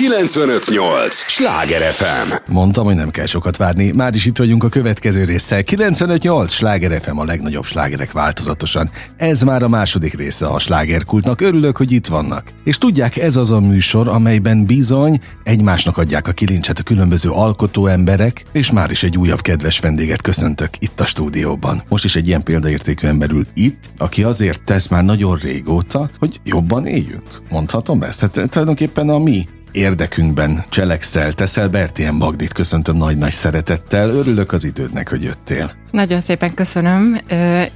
958! 0.00 1.14
Sláger 1.14 1.92
FM! 1.92 2.32
Mondtam, 2.46 2.84
hogy 2.84 2.94
nem 2.94 3.10
kell 3.10 3.26
sokat 3.26 3.56
várni. 3.56 3.90
Már 3.96 4.14
is 4.14 4.26
itt 4.26 4.38
vagyunk 4.38 4.64
a 4.64 4.68
következő 4.68 5.24
résszel. 5.24 5.62
958! 5.62 6.52
Sláger 6.52 7.02
FM 7.02 7.18
a 7.18 7.24
legnagyobb 7.24 7.64
slágerek 7.64 8.12
változatosan. 8.12 8.90
Ez 9.16 9.42
már 9.42 9.62
a 9.62 9.68
második 9.68 10.14
része 10.14 10.46
a 10.46 10.58
slágerkultnak. 10.58 11.40
Örülök, 11.40 11.76
hogy 11.76 11.92
itt 11.92 12.06
vannak. 12.06 12.52
És 12.64 12.78
tudják, 12.78 13.16
ez 13.16 13.36
az 13.36 13.50
a 13.50 13.60
műsor, 13.60 14.08
amelyben 14.08 14.66
bizony 14.66 15.20
egymásnak 15.44 15.98
adják 15.98 16.28
a 16.28 16.32
kilincset 16.32 16.78
a 16.78 16.82
különböző 16.82 17.30
alkotó 17.30 17.86
emberek, 17.86 18.44
és 18.52 18.70
már 18.70 18.90
is 18.90 19.02
egy 19.02 19.16
újabb 19.16 19.40
kedves 19.40 19.80
vendéget 19.80 20.22
köszöntök 20.22 20.70
itt 20.78 21.00
a 21.00 21.06
stúdióban. 21.06 21.82
Most 21.88 22.04
is 22.04 22.16
egy 22.16 22.26
ilyen 22.26 22.42
példaértékű 22.42 23.06
ember 23.06 23.30
ül 23.30 23.46
itt, 23.54 23.90
aki 23.98 24.22
azért 24.22 24.62
tesz 24.62 24.88
már 24.88 25.04
nagyon 25.04 25.36
régóta, 25.36 26.10
hogy 26.18 26.40
jobban 26.44 26.86
éljünk. 26.86 27.42
Mondhatom 27.50 28.02
ezt? 28.02 28.20
Hát 28.20 28.48
tulajdonképpen 28.50 29.08
a 29.08 29.18
mi 29.18 29.46
érdekünkben 29.72 30.64
cselekszel. 30.68 31.32
Teszel 31.32 31.68
Bertien 31.68 32.14
Magdit 32.14 32.52
köszöntöm 32.52 32.96
nagy-nagy 32.96 33.32
szeretettel. 33.32 34.08
Örülök 34.08 34.52
az 34.52 34.64
idődnek, 34.64 35.08
hogy 35.08 35.22
jöttél. 35.22 35.72
Nagyon 35.90 36.20
szépen 36.20 36.54
köszönöm, 36.54 37.20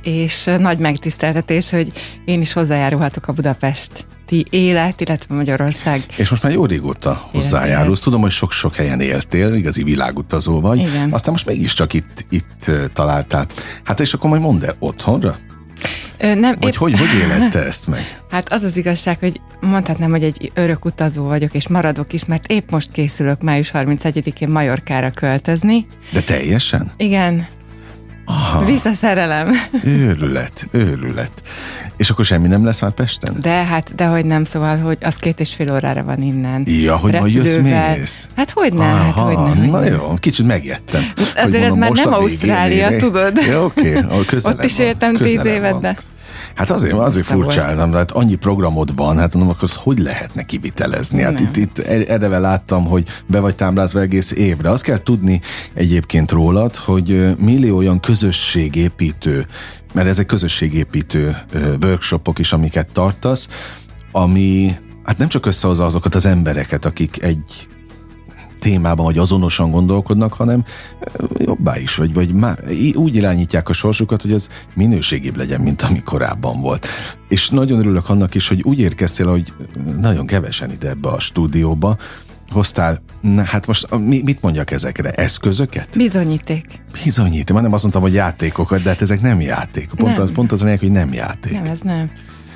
és 0.03 0.51
nagy 0.59 0.79
megtiszteltetés, 0.79 1.71
hogy 1.71 1.93
én 2.25 2.41
is 2.41 2.53
hozzájárulhatok 2.53 3.27
a 3.29 3.33
Budapest 3.33 4.07
ti 4.27 4.47
élet, 4.51 5.01
illetve 5.01 5.35
Magyarország. 5.35 6.05
És 6.17 6.31
most 6.31 6.43
már 6.43 6.53
jó 6.53 6.67
régóta 6.67 7.21
hozzájárulsz. 7.31 8.01
Tudom, 8.01 8.21
hogy 8.21 8.31
sok-sok 8.31 8.75
helyen 8.75 9.01
éltél, 9.01 9.55
igazi 9.55 9.83
világutazó 9.83 10.61
vagy. 10.61 10.79
Igen. 10.79 11.13
Aztán 11.13 11.33
most 11.33 11.47
mégiscsak 11.47 11.93
itt, 11.93 12.27
itt 12.29 12.71
találtál. 12.93 13.47
Hát 13.85 14.01
és 14.01 14.15
akkor 14.15 14.31
majd 14.31 14.43
mondd 14.43 14.65
el, 14.65 14.77
otthonra? 14.79 15.37
Ö, 16.19 16.35
nem, 16.35 16.55
Vagy 16.61 16.69
épp... 16.69 16.75
hogy, 16.75 16.99
hogy 16.99 17.09
élette 17.23 17.59
ezt 17.67 17.87
meg? 17.87 18.21
Hát 18.31 18.53
az 18.53 18.63
az 18.63 18.77
igazság, 18.77 19.19
hogy 19.19 19.41
mondhatnám, 19.61 20.11
hogy 20.11 20.23
egy 20.23 20.53
örök 20.55 20.85
utazó 20.85 21.25
vagyok, 21.25 21.55
és 21.55 21.69
maradok 21.69 22.13
is, 22.13 22.25
mert 22.25 22.47
épp 22.47 22.71
most 22.71 22.91
készülök 22.91 23.43
május 23.43 23.71
31-én 23.75 24.49
Majorkára 24.49 25.11
költözni. 25.11 25.87
De 26.13 26.23
teljesen? 26.23 26.91
Igen. 26.97 27.47
Aha. 28.25 28.65
Visszaszerelem. 28.65 29.53
Őrület, 29.85 30.69
őrület. 30.71 31.33
És 31.97 32.11
akkor 32.11 32.25
semmi 32.25 32.49
nem 32.49 32.65
lesz 32.65 32.81
már 32.81 32.91
Pesten? 32.91 33.37
De 33.41 33.51
hát, 33.51 33.95
de 33.95 34.07
hogy 34.07 34.25
nem, 34.25 34.45
szóval, 34.45 34.79
hogy 34.79 34.99
az 35.01 35.17
két 35.17 35.41
és 35.41 35.55
fél 35.55 35.73
órára 35.73 36.03
van 36.03 36.23
innen. 36.23 36.63
Ja, 36.67 36.97
hogy 36.97 37.13
majd 37.13 37.33
jössz 37.33 37.57
mész? 37.57 38.29
Hát 38.37 38.51
hogy 38.51 38.73
ne, 38.73 38.85
hát 38.85 39.15
hogy 39.15 39.37
ne. 39.37 39.67
Na 39.67 39.85
jó, 39.85 40.15
kicsit 40.19 40.47
megjettem. 40.47 41.03
Azért 41.37 41.65
ez 41.65 41.75
már 41.75 41.91
nem 41.91 42.13
Ausztrália, 42.13 42.97
tudod? 42.97 43.37
Ja, 43.47 43.65
oké, 43.65 43.97
okay, 43.97 44.39
Ott 44.43 44.65
is 44.65 44.79
éltem 44.79 45.17
tíz 45.17 45.45
évet, 45.45 45.81
de... 45.81 45.97
Hát 46.55 46.71
azért, 46.71 46.95
azért 46.95 47.27
furcsáltam, 47.27 47.91
de 47.91 47.97
hát 47.97 48.11
annyi 48.11 48.35
programod 48.35 48.97
van, 48.97 49.19
hát 49.19 49.35
mondom, 49.35 49.55
akkor 49.57 49.69
hogy 49.75 49.99
lehetne 49.99 50.43
kivitelezni? 50.43 51.23
Hát 51.23 51.41
itt, 51.41 51.57
itt 51.57 51.79
erre 51.79 52.39
láttam, 52.39 52.85
hogy 52.85 53.09
be 53.27 53.41
vagy 53.41 53.55
táblázva 53.55 54.01
egész 54.01 54.31
évre. 54.31 54.71
Azt 54.71 54.83
kell 54.83 54.99
tudni 54.99 55.41
egyébként 55.75 56.31
rólad, 56.31 56.77
hogy 56.77 57.37
millió 57.39 57.77
olyan 57.77 58.01
közösségépítő, 58.01 59.47
mert 59.93 60.09
ezek 60.09 60.27
közösségépítő 60.27 61.37
workshopok 61.83 62.39
is, 62.39 62.53
amiket 62.53 62.89
tartasz, 62.93 63.49
ami 64.13 64.77
hát 65.05 65.19
nem 65.19 65.29
csak 65.29 65.47
összehozza 65.47 65.85
azokat 65.85 66.15
az 66.15 66.27
embereket, 66.27 66.85
akik 66.85 67.23
egy 67.23 67.69
témában, 68.65 69.05
vagy 69.05 69.19
azonosan 69.19 69.71
gondolkodnak, 69.71 70.33
hanem 70.33 70.65
jobbá 71.39 71.79
is, 71.79 71.95
vagy, 71.95 72.15
vagy 72.15 72.33
má, 72.33 72.55
úgy 72.95 73.17
irányítják 73.17 73.69
a 73.69 73.73
sorsukat, 73.73 74.23
hogy 74.23 74.33
ez 74.33 74.49
minőségibb 74.75 75.37
legyen, 75.37 75.61
mint 75.61 75.83
ami 75.83 76.03
korábban 76.03 76.61
volt. 76.61 76.87
És 77.29 77.49
nagyon 77.49 77.79
örülök 77.79 78.09
annak 78.09 78.35
is, 78.35 78.49
hogy 78.49 78.63
úgy 78.63 78.79
érkeztél, 78.79 79.27
hogy 79.27 79.53
nagyon 80.01 80.27
kevesen 80.27 80.71
ide 80.71 80.89
ebbe 80.89 81.09
a 81.09 81.21
stúdióba, 81.21 81.97
hoztál, 82.51 83.03
na, 83.21 83.43
hát 83.43 83.67
most 83.67 83.89
mit 84.01 84.43
mondjak 84.43 84.71
ezekre? 84.71 85.11
Eszközöket? 85.11 85.89
Bizonyíték. 85.97 86.65
Bizonyíték. 87.05 87.53
Már 87.53 87.63
nem 87.63 87.73
azt 87.73 87.83
mondtam, 87.83 88.03
hogy 88.03 88.15
játékokat, 88.15 88.83
de 88.83 88.89
hát 88.89 89.03
ezek 89.03 89.21
nem 89.21 89.41
játékok. 89.41 89.99
Pont, 89.99 90.17
nem. 90.17 90.23
Az, 90.23 90.33
pont 90.33 90.53
az 90.53 90.63
a 90.63 90.77
hogy 90.79 90.91
nem 90.91 91.13
játék. 91.13 91.53
Nem, 91.53 91.65
ez 91.65 91.81
nem. 91.81 92.11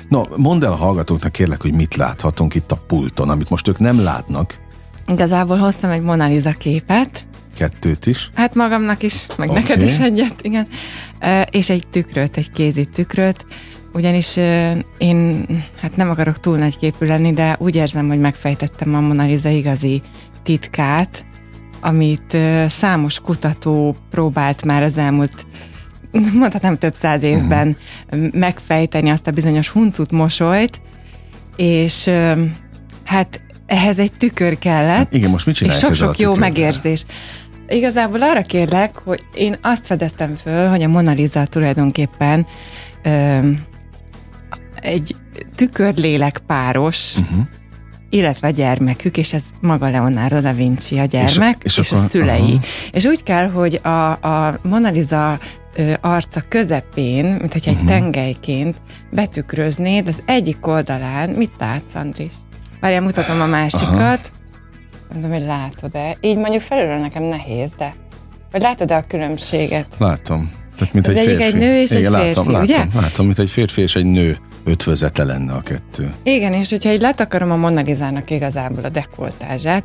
No, 0.07 0.23
mondd 0.37 0.63
el 0.63 0.71
a 0.71 0.75
hallgatóknak 0.75 1.31
kérlek, 1.31 1.61
hogy 1.61 1.73
mit 1.73 1.95
láthatunk 1.95 2.55
itt 2.55 2.71
a 2.71 2.83
pulton, 2.87 3.29
amit 3.29 3.49
most 3.49 3.67
ők 3.67 3.79
nem 3.79 3.99
látnak, 3.99 4.67
Igazából 5.11 5.57
hoztam 5.57 5.89
egy 5.89 6.01
Mona 6.01 6.27
Lisa 6.27 6.51
képet. 6.51 7.27
Kettőt 7.55 8.05
is? 8.05 8.31
Hát 8.33 8.55
magamnak 8.55 9.03
is, 9.03 9.25
meg 9.37 9.49
okay. 9.49 9.61
neked 9.61 9.81
is 9.81 9.97
egyet, 9.97 10.41
igen. 10.41 10.67
És 11.49 11.69
egy 11.69 11.87
tükröt, 11.87 12.37
egy 12.37 12.51
kézi 12.51 12.85
tükröt, 12.85 13.45
ugyanis 13.93 14.37
én 14.97 15.45
hát 15.81 15.95
nem 15.95 16.09
akarok 16.09 16.39
túl 16.39 16.57
nagy 16.57 16.77
képű 16.77 17.05
lenni, 17.05 17.33
de 17.33 17.55
úgy 17.59 17.75
érzem, 17.75 18.07
hogy 18.07 18.19
megfejtettem 18.19 18.95
a 18.95 18.99
Mona 18.99 19.25
Lisa 19.25 19.49
igazi 19.49 20.01
titkát, 20.43 21.25
amit 21.81 22.37
számos 22.67 23.19
kutató 23.19 23.95
próbált 24.09 24.65
már 24.65 24.83
az 24.83 24.97
elmúlt 24.97 25.45
mondhatnám 26.33 26.75
több 26.75 26.93
száz 26.93 27.23
évben 27.23 27.77
uh-huh. 28.11 28.33
megfejteni 28.33 29.09
azt 29.09 29.27
a 29.27 29.31
bizonyos 29.31 29.69
huncut 29.69 30.11
mosolyt, 30.11 30.81
és 31.55 32.09
hát 33.05 33.41
ehhez 33.69 33.99
egy 33.99 34.11
tükör 34.13 34.59
kellett. 34.59 34.95
Hát 34.95 35.13
igen, 35.13 35.29
most 35.29 35.45
mit 35.45 35.55
csinálják 35.55 35.81
És 35.81 35.87
sok-sok 35.87 36.19
jó 36.19 36.35
megérzés. 36.35 37.05
Igazából 37.67 38.21
arra 38.21 38.41
kérlek, 38.41 38.97
hogy 38.97 39.23
én 39.33 39.55
azt 39.61 39.85
fedeztem 39.85 40.35
föl, 40.35 40.67
hogy 40.67 40.83
a 40.83 40.87
Mona 40.87 41.11
Lisa 41.11 41.45
tulajdonképpen 41.45 42.47
ö, 43.03 43.39
egy 44.81 45.15
tükörlélek 45.55 46.41
páros, 46.47 47.15
uh-huh. 47.17 47.45
illetve 48.09 48.47
a 48.47 48.51
gyermekük, 48.51 49.17
és 49.17 49.33
ez 49.33 49.43
maga 49.61 49.89
Leonardo 49.89 50.39
da 50.39 50.53
Vinci 50.53 50.99
a 50.99 51.05
gyermek, 51.05 51.55
és, 51.63 51.77
és, 51.77 51.77
és 51.77 51.91
akkor, 51.91 52.03
a 52.03 52.07
szülei. 52.07 52.41
Uh-huh. 52.41 52.63
És 52.91 53.05
úgy 53.05 53.23
kell, 53.23 53.49
hogy 53.49 53.79
a, 53.83 54.11
a 54.11 54.59
Mona 54.63 54.89
Lisa 54.89 55.39
arca 56.01 56.41
közepén, 56.49 57.25
mint 57.25 57.53
hogyha 57.53 57.69
egy 57.69 57.75
uh-huh. 57.75 57.89
tengelyként 57.89 58.77
betükröznéd, 59.11 60.07
az 60.07 60.23
egyik 60.25 60.67
oldalán, 60.67 61.29
mit 61.29 61.51
látsz, 61.59 61.95
Andris? 61.95 62.31
Várjál, 62.79 63.01
mutatom 63.01 63.41
a 63.41 63.45
másikat. 63.45 63.91
Aha. 63.93 64.17
Nem 65.09 65.21
tudom, 65.21 65.31
hogy 65.31 65.45
látod-e. 65.45 66.17
Így 66.21 66.37
mondjuk 66.37 66.61
felülről 66.61 66.97
nekem 66.97 67.23
nehéz, 67.23 67.73
de... 67.77 67.95
Vagy 68.51 68.61
látod-e 68.61 68.95
a 68.95 69.03
különbséget? 69.07 69.85
Látom. 69.97 70.51
Tehát, 70.77 70.93
mint 70.93 71.07
Ez 71.07 71.15
egy 71.15 71.25
férfi. 71.25 71.43
egy 71.43 71.55
nő 71.55 71.81
és 71.81 71.91
Igen, 71.91 72.15
egy 72.15 72.21
férfi, 72.21 72.37
látom, 72.37 72.61
ugye? 72.61 72.77
Látom, 72.77 73.01
látom, 73.01 73.25
mint 73.25 73.39
egy 73.39 73.49
férfi 73.49 73.81
és 73.81 73.95
egy 73.95 74.05
nő 74.05 74.37
ötvözete 74.63 75.23
lenne 75.23 75.53
a 75.53 75.59
kettő. 75.61 76.13
Igen, 76.23 76.53
és 76.53 76.69
hogyha 76.69 76.91
így 76.91 77.01
letakarom 77.01 77.51
a 77.51 77.55
Mona 77.55 77.81
Lisa-nak 77.81 78.29
igazából 78.29 78.83
a 78.83 78.89
dekoltázsát, 78.89 79.83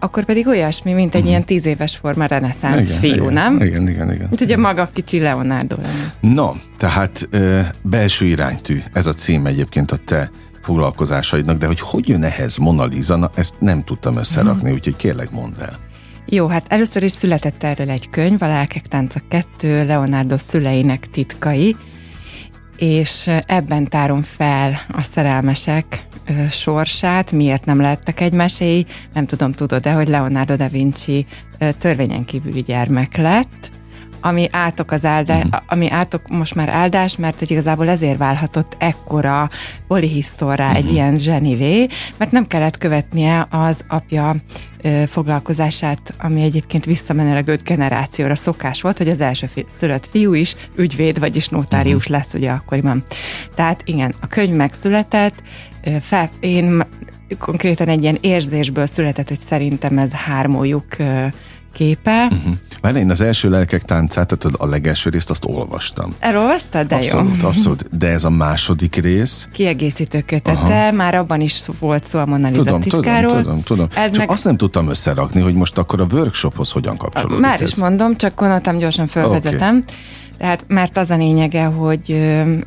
akkor 0.00 0.24
pedig 0.24 0.46
olyasmi, 0.46 0.92
mint 0.92 1.08
egy 1.08 1.14
uh-huh. 1.14 1.30
ilyen 1.30 1.44
tíz 1.44 1.66
éves 1.66 1.96
forma 1.96 2.26
reneszánsz 2.26 2.88
igen, 2.88 3.00
fiú, 3.00 3.12
igen, 3.12 3.32
nem? 3.32 3.54
Igen, 3.54 3.88
igen, 3.88 4.12
igen. 4.12 4.26
Mint 4.28 4.40
ugye 4.40 4.56
maga 4.56 4.90
kicsi 4.92 5.18
Leonardo 5.18 5.76
lenne. 5.76 6.34
No, 6.34 6.52
tehát 6.78 7.28
ö, 7.30 7.60
belső 7.82 8.26
iránytű, 8.26 8.80
ez 8.92 9.06
a 9.06 9.12
cím 9.12 9.46
egyébként 9.46 9.90
a 9.90 9.96
te 9.96 10.30
foglalkozásaidnak, 10.60 11.58
de 11.58 11.66
hogy 11.66 11.80
hogy 11.80 12.08
jön 12.08 12.22
ehhez 12.22 12.56
Mona 12.56 12.84
Lisa, 12.84 13.16
na, 13.16 13.30
ezt 13.34 13.54
nem 13.58 13.84
tudtam 13.84 14.16
összerakni, 14.16 14.68
hmm. 14.68 14.72
úgyhogy 14.72 14.96
kérlek 14.96 15.30
mondd 15.30 15.60
el. 15.60 15.78
Jó, 16.26 16.46
hát 16.46 16.66
először 16.68 17.02
is 17.02 17.12
született 17.12 17.62
erről 17.62 17.90
egy 17.90 18.10
könyv, 18.10 18.42
a 18.42 18.46
Lelkek 18.46 18.86
tánca 18.86 19.20
2, 19.28 19.86
Leonardo 19.86 20.38
szüleinek 20.38 21.10
titkai, 21.10 21.76
és 22.76 23.30
ebben 23.46 23.88
tárom 23.88 24.22
fel 24.22 24.80
a 24.92 25.00
szerelmesek 25.00 26.06
sorsát, 26.50 27.32
miért 27.32 27.64
nem 27.64 27.80
lettek 27.80 28.20
egymáséi. 28.20 28.86
Nem 29.12 29.26
tudom, 29.26 29.52
tudod-e, 29.52 29.92
hogy 29.92 30.08
Leonardo 30.08 30.56
da 30.56 30.68
Vinci 30.68 31.26
törvényen 31.78 32.24
kívüli 32.24 32.60
gyermek 32.60 33.16
lett, 33.16 33.70
ami 34.20 34.48
átok 34.50 34.90
az 34.90 35.04
áldás, 35.04 35.44
uh-huh. 35.44 35.62
ami 35.66 35.90
átok 35.90 36.28
most 36.28 36.54
már 36.54 36.68
áldás, 36.68 37.16
mert 37.16 37.38
hogy 37.38 37.50
igazából 37.50 37.88
ezért 37.88 38.18
válhatott 38.18 38.76
ekkora 38.78 39.50
polihisztorra 39.86 40.64
uh-huh. 40.64 40.78
egy 40.78 40.84
mhm. 40.84 40.94
ilyen 40.94 41.18
zsenivé, 41.18 41.86
mert 42.16 42.30
nem 42.30 42.46
kellett 42.46 42.78
követnie 42.78 43.46
az 43.50 43.84
apja 43.88 44.34
foglalkozását, 45.06 46.14
ami 46.18 46.42
egyébként 46.42 46.84
visszamenőleg 46.84 47.48
öt 47.48 47.62
generációra 47.62 48.36
szokás 48.36 48.80
volt, 48.80 48.98
hogy 48.98 49.08
az 49.08 49.20
első 49.20 49.46
fi- 49.46 49.70
szülött 49.70 50.06
fiú 50.06 50.34
is 50.34 50.56
ügyvéd, 50.76 51.18
vagyis 51.18 51.48
notárius 51.48 52.04
uh-huh. 52.04 52.16
lesz 52.16 52.34
ugye 52.34 52.50
akkoriban. 52.50 53.04
Tehát 53.54 53.82
igen, 53.84 54.14
a 54.20 54.26
könyv 54.26 54.54
megszületett, 54.54 55.42
fel, 56.00 56.30
én 56.40 56.82
konkrétan 57.38 57.88
egy 57.88 58.02
ilyen 58.02 58.18
érzésből 58.20 58.86
született, 58.86 59.28
hogy 59.28 59.40
szerintem 59.40 59.98
ez 59.98 60.12
hármójuk 60.12 60.86
képe. 61.72 62.24
Uh-huh. 62.24 62.54
Már 62.82 62.96
én 62.96 63.10
az 63.10 63.20
első 63.20 63.50
lelkek 63.50 63.82
táncát, 63.82 64.36
tehát 64.38 64.56
a 64.56 64.66
legelső 64.66 65.10
részt 65.10 65.30
azt 65.30 65.44
olvastam. 65.44 66.14
Elolvastad? 66.18 66.86
De 66.86 66.94
abszolút, 66.94 67.40
jó. 67.42 67.48
Abszolút, 67.48 67.96
de 67.98 68.08
ez 68.08 68.24
a 68.24 68.30
második 68.30 68.96
rész. 68.96 69.48
Kiegészítő 69.52 70.20
kötete, 70.20 70.60
Aha. 70.60 70.92
már 70.92 71.14
abban 71.14 71.40
is 71.40 71.60
volt 71.78 72.04
szó 72.04 72.18
a 72.18 72.26
Mona 72.26 72.48
Lisa 72.48 72.62
tudom, 72.62 72.80
titkáról. 72.80 73.28
Tudom, 73.28 73.42
tudom, 73.42 73.62
tudom. 73.62 73.88
Ez 73.94 74.10
csak 74.10 74.18
meg... 74.18 74.30
azt 74.30 74.44
nem 74.44 74.56
tudtam 74.56 74.88
összerakni, 74.88 75.40
hogy 75.40 75.54
most 75.54 75.78
akkor 75.78 76.00
a 76.00 76.06
workshophoz 76.12 76.70
hogyan 76.70 76.96
kapcsolódik 76.96 77.40
Már 77.44 77.60
ez. 77.60 77.68
is 77.68 77.76
mondom, 77.76 78.16
csak 78.16 78.34
gondoltam 78.34 78.78
gyorsan 78.78 79.06
felvezetem. 79.06 79.76
Okay. 79.76 79.96
Tehát, 80.38 80.64
mert 80.68 80.96
az 80.96 81.10
a 81.10 81.16
lényege, 81.16 81.64
hogy 81.64 82.10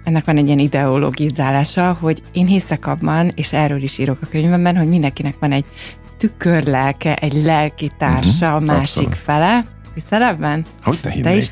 ennek 0.04 0.26
van 0.26 0.38
egy 0.38 0.46
ilyen 0.46 0.60
ideologizálása, 0.60 1.98
hogy 2.00 2.24
én 2.32 2.46
hiszek 2.46 2.88
abban, 2.88 3.32
és 3.36 3.54
erről 3.54 3.82
is 3.82 3.98
írok 3.98 4.18
a 4.22 4.28
könyvemben, 4.30 4.78
hogy 4.78 4.88
mindenkinek 4.88 5.36
van 5.40 5.52
egy 5.52 5.66
tükörlelke, 6.24 7.16
egy 7.16 7.44
lelki 7.44 7.92
társa, 7.98 8.46
uh-huh, 8.46 8.56
a 8.56 8.60
másik 8.60 8.82
abszolút. 8.82 9.18
fele. 9.18 9.66
Hiszel 9.94 10.22
ebben? 10.22 10.66
Hogy 10.84 11.00
ne 11.04 11.10
hinnék? 11.10 11.38
is? 11.38 11.50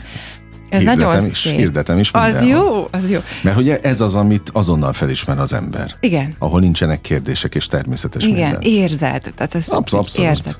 Ez 0.69 0.79
hirdetem 0.79 1.07
nagyon 1.09 1.25
is, 1.25 1.37
szép. 1.37 1.55
Hirdetem 1.55 1.99
is 1.99 2.11
Az 2.11 2.43
jó, 2.43 2.87
az 2.91 3.09
jó. 3.09 3.19
Mert 3.41 3.57
ugye 3.57 3.79
ez 3.79 4.01
az, 4.01 4.15
amit 4.15 4.49
azonnal 4.53 4.93
felismer 4.93 5.39
az 5.39 5.53
ember. 5.53 5.95
Igen. 5.99 6.35
Ahol 6.39 6.59
nincsenek 6.59 7.01
kérdések 7.01 7.55
és 7.55 7.67
természetes 7.67 8.23
Igen, 8.23 8.35
minden. 8.35 8.61
érzed. 8.61 9.31
Tehát 9.35 9.55
ez 9.55 9.69
abszolút, 9.69 10.05
abszolút. 10.05 10.29
Érzed. 10.29 10.59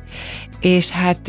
És 0.59 0.89
hát 0.89 1.27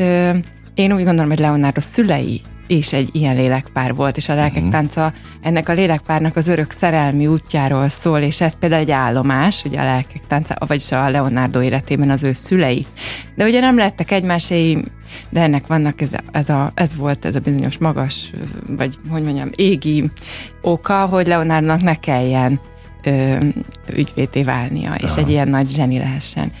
én 0.73 0.93
úgy 0.93 1.03
gondolom, 1.03 1.27
hogy 1.27 1.39
Leonardo 1.39 1.81
szülei 1.81 2.41
is 2.73 2.93
egy 2.93 3.09
ilyen 3.11 3.35
lélekpár 3.35 3.95
volt, 3.95 4.17
és 4.17 4.29
a 4.29 4.35
lelkek 4.35 4.55
uh-huh. 4.55 4.71
tánca 4.71 5.13
ennek 5.41 5.69
a 5.69 5.73
lélekpárnak 5.73 6.35
az 6.35 6.47
örök 6.47 6.71
szerelmi 6.71 7.27
útjáról 7.27 7.89
szól, 7.89 8.19
és 8.19 8.41
ez 8.41 8.59
például 8.59 8.81
egy 8.81 8.91
állomás, 8.91 9.63
ugye 9.65 9.79
a 9.79 9.83
lelkek 9.83 10.21
tánca, 10.27 10.55
vagyis 10.67 10.91
a 10.91 11.09
Leonardo 11.09 11.61
életében 11.61 12.09
az 12.09 12.23
ő 12.23 12.33
szülei. 12.33 12.85
De 13.35 13.45
ugye 13.45 13.59
nem 13.59 13.77
lettek 13.77 14.11
egymáséi, 14.11 14.83
de 15.29 15.41
ennek 15.41 15.67
vannak 15.67 16.01
ez, 16.01 16.09
ez, 16.31 16.49
a, 16.49 16.71
ez 16.75 16.95
volt 16.95 17.25
ez 17.25 17.35
a 17.35 17.39
bizonyos 17.39 17.77
magas, 17.77 18.31
vagy 18.67 18.95
hogy 19.09 19.23
mondjam, 19.23 19.49
égi 19.55 20.11
oka, 20.61 21.05
hogy 21.05 21.27
Leonardonak 21.27 21.81
ne 21.81 21.95
kelljen 21.95 22.59
ö, 23.03 23.37
ügyvété 23.95 24.43
válnia, 24.43 24.89
Aha. 24.89 24.99
és 25.01 25.15
egy 25.15 25.29
ilyen 25.29 25.47
nagy 25.47 25.69
zseni 25.69 25.97
lehessen. 25.97 26.51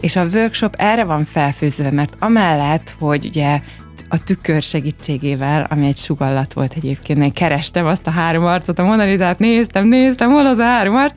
És 0.00 0.16
a 0.16 0.24
workshop 0.24 0.74
erre 0.76 1.04
van 1.04 1.24
felfőzve, 1.24 1.90
mert 1.90 2.16
amellett, 2.18 2.96
hogy 2.98 3.26
ugye 3.26 3.60
a 4.08 4.22
tükör 4.22 4.62
segítségével, 4.62 5.66
ami 5.70 5.86
egy 5.86 5.96
sugallat 5.96 6.52
volt 6.52 6.72
egyébként. 6.76 7.24
Én 7.24 7.32
kerestem 7.32 7.86
azt 7.86 8.06
a 8.06 8.10
három 8.10 8.44
arcot, 8.44 8.78
a 8.78 8.84
Monalizát 8.84 9.38
néztem, 9.38 9.86
néztem, 9.86 10.30
hol 10.30 10.46
az 10.46 10.58
a 10.58 10.64
három 10.64 10.96
arc, 10.96 11.14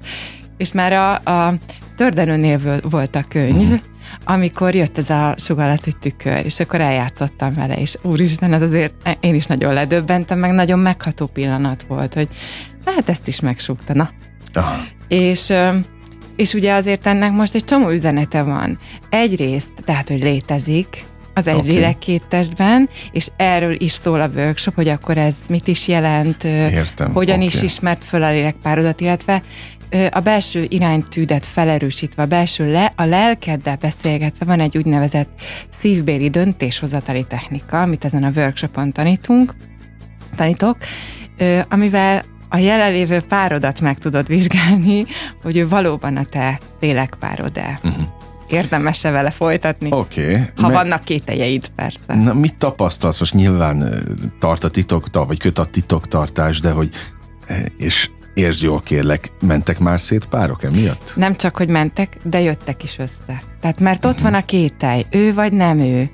és 0.58 0.72
már 0.72 0.94
a, 0.94 1.32
a 1.32 1.54
tördenőnél 1.96 2.82
volt 2.82 3.16
a 3.16 3.24
könyv, 3.28 3.82
amikor 4.26 4.76
jött 4.76 4.98
ez 4.98 5.10
a 5.10 5.36
sugallat, 5.38 5.84
hogy 5.84 5.98
tükör, 5.98 6.46
és 6.46 6.60
akkor 6.60 6.82
eljátszottam 6.82 7.54
vele, 7.54 7.76
és 7.76 7.96
úristen, 8.02 8.52
hát 8.52 8.62
azért 8.62 8.94
én 9.20 9.36
is 9.36 9.46
nagyon 9.46 9.74
ledöbbentem, 9.74 10.40
meg 10.40 10.52
nagyon 10.52 10.80
megható 10.80 11.26
pillanat 11.26 11.86
volt, 11.88 12.14
hogy 12.14 12.28
hát 12.86 13.10
ezt 13.10 13.28
is 13.28 13.40
megsúgta, 13.40 13.94
na. 13.94 14.10
Uh-huh. 14.56 14.76
És 15.08 15.54
és 16.36 16.54
ugye 16.54 16.74
azért 16.74 17.08
ennek 17.08 17.32
most 17.32 17.56
egy 17.56 17.64
csomó 17.64 17.90
üzenete 17.90 18.44
van. 18.44 18.80
Egyrészt, 19.10 19.72
tehát, 19.86 20.08
hogy 20.08 20.24
létezik, 20.24 21.06
az 21.34 21.48
egy 21.48 21.56
okay. 21.56 21.70
lélek 21.70 21.98
két 21.98 22.24
testben, 22.28 22.90
és 23.12 23.28
erről 23.36 23.76
is 23.78 23.92
szól 23.92 24.22
a 24.22 24.28
workshop, 24.28 24.76
hogy 24.76 24.88
akkor 24.88 25.18
ez 25.18 25.38
mit 25.50 25.68
is 25.68 25.88
jelent, 25.88 26.44
Értem, 26.44 27.14
hogyan 27.14 27.36
okay. 27.36 27.48
is 27.48 27.62
ismert 27.62 28.04
föl 28.04 28.24
a 28.24 28.32
lélekpárodat, 28.32 29.02
illetve 29.02 29.44
a 30.12 30.20
belső 30.20 30.66
iránytűdet 30.68 31.46
felerősítve, 31.46 32.24
a 32.24 32.26
belső 32.26 32.72
le, 32.72 32.94
a 32.96 33.04
lelkeddel 33.04 33.78
beszélgetve 33.80 34.46
van 34.46 34.60
egy 34.60 34.78
úgynevezett 34.78 35.30
szívbéli 35.70 36.30
döntéshozatali 36.30 37.26
technika, 37.28 37.82
amit 37.82 38.06
ezen 38.06 38.24
a 38.24 38.32
workshopon 38.36 38.92
tanítunk, 38.92 39.56
tanítok, 40.36 40.78
amivel 41.70 42.26
a 42.50 42.58
jelenlévő 42.58 43.22
párodat 43.22 43.82
meg 43.82 43.98
tudod 43.98 44.28
vizsgálni, 44.28 45.06
hogy 45.42 45.58
ő 45.58 45.68
valóban 45.68 46.18
a 46.18 46.26
te 46.26 46.60
lélekpárod-e. 46.80 47.80
Uh-huh 47.84 48.21
érdemes-e 48.52 49.10
vele 49.10 49.30
folytatni. 49.30 49.92
Oké. 49.92 50.32
Okay, 50.32 50.42
ha 50.56 50.68
mert... 50.68 50.74
vannak 50.74 51.04
kételjeid, 51.04 51.68
persze. 51.76 52.16
Na, 52.16 52.34
mit 52.34 52.56
tapasztalsz? 52.56 53.20
Most 53.20 53.34
nyilván 53.34 53.86
tart 54.40 54.64
a 54.64 54.70
titokta, 54.70 55.26
vagy 55.26 55.40
köt 55.40 55.60
a 55.60 55.66
titoktartás, 55.66 56.60
de 56.60 56.72
hogy 56.72 56.90
és 57.78 58.10
értsd 58.34 58.64
jól 58.64 58.82
kérlek, 58.82 59.32
mentek 59.42 59.80
már 59.80 60.00
szét 60.00 60.26
párok 60.26 60.64
emiatt? 60.64 61.14
Nem 61.16 61.36
csak, 61.36 61.58
hogy 61.58 61.70
mentek, 61.70 62.18
de 62.24 62.42
jöttek 62.42 62.84
is 62.84 62.98
össze. 62.98 63.44
Tehát 63.62 63.80
mert 63.80 64.06
ott 64.06 64.12
uh-huh. 64.12 64.30
van 64.30 64.40
a 64.42 64.46
kételj, 64.46 65.06
ő 65.12 65.34
vagy 65.34 65.54
nem 65.54 65.80
ő. 65.80 66.10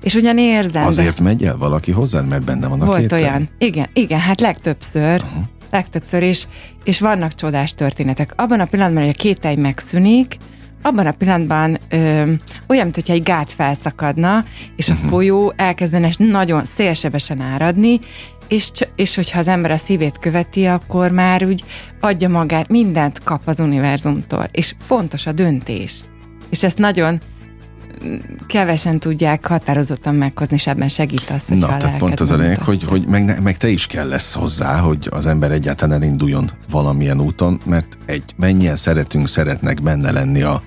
És 0.00 0.14
ugyan 0.14 0.38
érzem. 0.38 0.84
Azért 0.84 1.16
de... 1.16 1.22
megy 1.22 1.44
el 1.44 1.56
valaki 1.56 1.92
hozzád, 1.92 2.28
mert 2.28 2.44
benne 2.44 2.68
van 2.68 2.80
a 2.80 2.84
Volt 2.84 3.00
kételj? 3.00 3.22
olyan. 3.22 3.48
Igen, 3.58 3.86
igen, 3.92 4.20
hát 4.20 4.40
legtöbbször. 4.40 5.20
Uh-huh. 5.20 5.44
Legtöbbször 5.70 6.22
is, 6.22 6.46
és 6.84 7.00
vannak 7.00 7.34
csodás 7.34 7.74
történetek. 7.74 8.32
Abban 8.36 8.60
a 8.60 8.64
pillanatban, 8.64 9.02
hogy 9.02 9.14
a 9.16 9.20
kételj 9.20 9.56
megszűnik, 9.56 10.36
abban 10.82 11.06
a 11.06 11.12
pillanatban 11.12 11.78
ö, 11.88 12.32
olyan, 12.68 12.84
mintha 12.94 13.12
egy 13.12 13.22
gát 13.22 13.50
felszakadna, 13.50 14.44
és 14.76 14.88
a 14.88 14.92
uh-huh. 14.92 15.08
folyó 15.08 15.52
elkezdene 15.56 16.10
nagyon 16.16 16.64
szélsebesen 16.64 17.40
áradni, 17.40 17.98
és, 18.48 18.70
és 18.96 19.14
hogyha 19.14 19.38
az 19.38 19.48
ember 19.48 19.70
a 19.70 19.76
szívét 19.76 20.18
követi, 20.18 20.66
akkor 20.66 21.10
már 21.10 21.44
úgy 21.44 21.64
adja 22.00 22.28
magát, 22.28 22.68
mindent 22.68 23.22
kap 23.22 23.40
az 23.44 23.60
univerzumtól, 23.60 24.48
és 24.50 24.74
fontos 24.78 25.26
a 25.26 25.32
döntés. 25.32 26.04
És 26.50 26.62
ezt 26.62 26.78
nagyon 26.78 27.20
kevesen 28.46 28.98
tudják 28.98 29.46
határozottan 29.46 30.14
meghozni, 30.14 30.54
és 30.54 30.66
ebben 30.66 30.88
segítesz. 30.88 31.46
Na, 31.46 31.76
tehát 31.76 31.98
pont 31.98 32.20
az 32.20 32.30
a 32.30 32.36
lényeg, 32.36 32.58
hogy, 32.58 32.84
hogy 32.84 33.06
meg, 33.06 33.42
meg 33.42 33.56
te 33.56 33.68
is 33.68 33.86
kell 33.86 34.08
lesz 34.08 34.32
hozzá, 34.32 34.78
hogy 34.78 35.08
az 35.10 35.26
ember 35.26 35.50
egyáltalán 35.50 36.02
elinduljon 36.02 36.50
valamilyen 36.70 37.20
úton, 37.20 37.60
mert 37.64 37.98
egy 38.06 38.24
mennyien 38.36 38.76
szeretünk, 38.76 39.28
szeretnek 39.28 39.82
benne 39.82 40.10
lenni 40.10 40.42
a, 40.42 40.62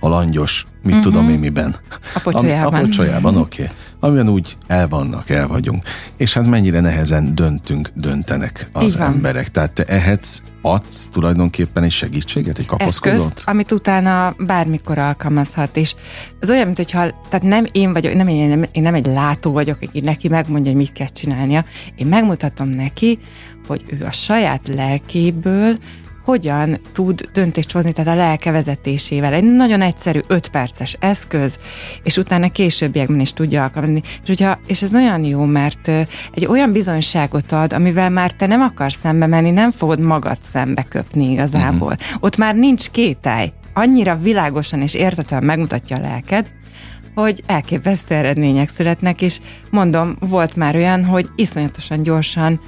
a 0.00 0.08
langyos, 0.08 0.66
mit 0.82 0.94
uh-huh. 0.94 1.12
tudom 1.12 1.28
én 1.28 1.38
miben. 1.38 1.76
A 2.14 2.18
pocsolyában. 2.18 2.74
a 2.74 2.80
pocsolyában, 2.80 3.36
oké. 3.36 3.62
Okay. 3.62 3.74
Amilyen 4.00 4.28
úgy 4.28 4.56
el 4.66 4.88
vannak, 4.88 5.30
el 5.30 5.46
vagyunk. 5.46 5.82
És 6.16 6.34
hát 6.34 6.46
mennyire 6.46 6.80
nehezen 6.80 7.34
döntünk, 7.34 7.90
döntenek 7.94 8.68
az 8.72 8.98
emberek. 8.98 9.50
Tehát 9.50 9.72
te 9.72 9.84
ehhez 9.84 10.42
adsz 10.66 11.08
tulajdonképpen 11.08 11.82
egy 11.82 11.90
segítséget, 11.90 12.58
egy 12.58 12.66
kapaszkodót? 12.66 13.20
Eszközt, 13.20 13.48
amit 13.48 13.72
utána 13.72 14.34
bármikor 14.38 14.98
alkalmazhat, 14.98 15.76
és 15.76 15.94
ez 16.40 16.50
olyan, 16.50 16.64
mint 16.64 16.76
hogyha, 16.76 16.98
tehát 17.28 17.42
nem 17.42 17.64
én 17.72 17.92
vagyok, 17.92 18.14
nem 18.14 18.28
én, 18.28 18.48
nem, 18.48 18.64
én 18.72 18.82
nem 18.82 18.94
egy 18.94 19.06
látó 19.06 19.52
vagyok, 19.52 19.78
aki 19.82 20.00
neki 20.00 20.28
megmondja, 20.28 20.70
hogy 20.70 20.80
mit 20.80 20.92
kell 20.92 21.08
csinálnia, 21.08 21.64
én 21.96 22.06
megmutatom 22.06 22.68
neki, 22.68 23.18
hogy 23.66 23.84
ő 23.86 24.04
a 24.04 24.10
saját 24.10 24.68
lelkéből 24.68 25.76
hogyan 26.26 26.80
tud 26.92 27.28
döntést 27.32 27.72
hozni, 27.72 27.92
tehát 27.92 28.14
a 28.14 28.16
lelke 28.16 28.50
vezetésével. 28.50 29.32
Egy 29.32 29.44
nagyon 29.44 29.82
egyszerű 29.82 30.20
5 30.26 30.48
perces 30.48 30.96
eszköz, 31.00 31.58
és 32.02 32.16
utána 32.16 32.50
későbbiekben 32.50 33.20
is 33.20 33.32
tudja 33.32 33.62
alkalmazni. 33.62 34.02
És, 34.04 34.26
hogyha, 34.26 34.58
és 34.66 34.82
ez 34.82 34.94
olyan 34.94 35.24
jó, 35.24 35.44
mert 35.44 35.88
egy 36.34 36.46
olyan 36.46 36.72
bizonyságot 36.72 37.52
ad, 37.52 37.72
amivel 37.72 38.10
már 38.10 38.32
te 38.32 38.46
nem 38.46 38.60
akarsz 38.60 38.98
szembe 38.98 39.26
menni, 39.26 39.50
nem 39.50 39.70
fogod 39.70 40.00
magad 40.00 40.38
szembe 40.42 40.82
köpni 40.82 41.30
igazából. 41.30 41.92
Uh-huh. 41.92 42.16
Ott 42.20 42.36
már 42.36 42.54
nincs 42.54 42.90
kételj. 42.90 43.52
Annyira 43.74 44.16
világosan 44.16 44.80
és 44.80 44.94
értetően 44.94 45.44
megmutatja 45.44 45.96
a 45.96 46.00
lelked, 46.00 46.50
hogy 47.14 47.42
elképesztő 47.46 48.14
eredmények 48.14 48.68
születnek, 48.68 49.22
és 49.22 49.40
mondom, 49.70 50.16
volt 50.20 50.56
már 50.56 50.74
olyan, 50.74 51.04
hogy 51.04 51.28
iszonyatosan 51.36 52.02
gyorsan 52.02 52.60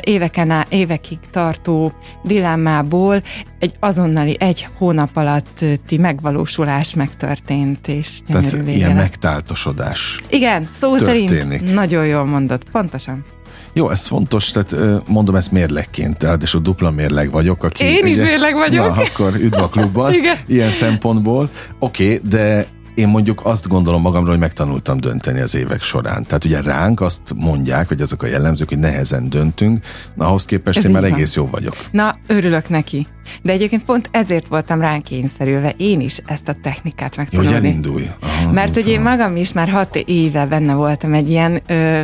éveken 0.00 0.50
át, 0.50 0.72
évekig 0.72 1.18
tartó 1.30 1.92
dilemmából 2.22 3.22
egy 3.58 3.72
azonnali, 3.80 4.36
egy 4.40 4.68
hónap 4.78 5.16
alatti 5.16 5.98
megvalósulás 5.98 6.94
megtörtént, 6.94 7.88
és 7.88 8.18
Tehát 8.26 8.66
ilyen 8.66 8.96
megtáltosodás 8.96 10.20
Igen, 10.28 10.68
szó 10.72 10.96
történik. 10.96 11.28
szerint 11.28 11.74
nagyon 11.74 12.06
jól 12.06 12.24
mondott, 12.24 12.70
pontosan. 12.70 13.24
Jó, 13.72 13.90
ez 13.90 14.06
fontos, 14.06 14.50
tehát 14.50 14.76
mondom 15.06 15.34
ezt 15.34 15.52
mérlegként, 15.52 16.26
és 16.42 16.54
a 16.54 16.58
dupla 16.58 16.90
mérleg 16.90 17.30
vagyok. 17.30 17.62
Aki, 17.62 17.84
Én 17.84 18.06
is 18.06 18.16
ugye, 18.16 18.24
mérleg 18.24 18.54
vagyok. 18.54 18.94
Na, 18.94 19.02
akkor 19.02 19.34
üdv 19.34 19.58
a 19.58 19.68
klubban, 19.68 20.14
Igen. 20.20 20.36
ilyen 20.46 20.70
szempontból. 20.70 21.50
Oké, 21.78 22.04
okay, 22.04 22.28
de 22.28 22.66
én 22.98 23.08
mondjuk 23.08 23.40
azt 23.44 23.68
gondolom 23.68 24.00
magamról, 24.00 24.30
hogy 24.30 24.38
megtanultam 24.38 24.96
dönteni 24.96 25.40
az 25.40 25.54
évek 25.54 25.82
során. 25.82 26.24
Tehát 26.24 26.44
ugye 26.44 26.60
ránk 26.62 27.00
azt 27.00 27.34
mondják, 27.36 27.88
hogy 27.88 28.00
azok 28.00 28.22
a 28.22 28.26
jellemzők, 28.26 28.68
hogy 28.68 28.78
nehezen 28.78 29.28
döntünk, 29.28 29.84
na 30.14 30.26
ahhoz 30.26 30.44
képest 30.44 30.78
Ez 30.78 30.84
én 30.84 30.90
már 30.90 31.02
van. 31.02 31.12
egész 31.12 31.34
jó 31.34 31.48
vagyok. 31.50 31.74
Na, 31.90 32.14
örülök 32.26 32.68
neki. 32.68 33.06
De 33.42 33.52
egyébként 33.52 33.84
pont 33.84 34.08
ezért 34.12 34.46
voltam 34.46 34.80
ránk 34.80 35.02
kényszerülve 35.02 35.74
én 35.76 36.00
is 36.00 36.20
ezt 36.26 36.48
a 36.48 36.54
technikát 36.62 37.16
meg 37.16 37.28
Jó, 37.30 37.38
hogy 37.38 37.52
elindulj. 37.52 38.10
Aha, 38.20 38.52
Mert 38.52 38.74
hogy 38.74 38.88
én 38.88 39.00
magam 39.00 39.36
is 39.36 39.52
már 39.52 39.68
hat 39.68 39.96
éve 39.96 40.46
benne 40.46 40.74
voltam 40.74 41.14
egy 41.14 41.30
ilyen 41.30 41.62
ö, 41.66 42.00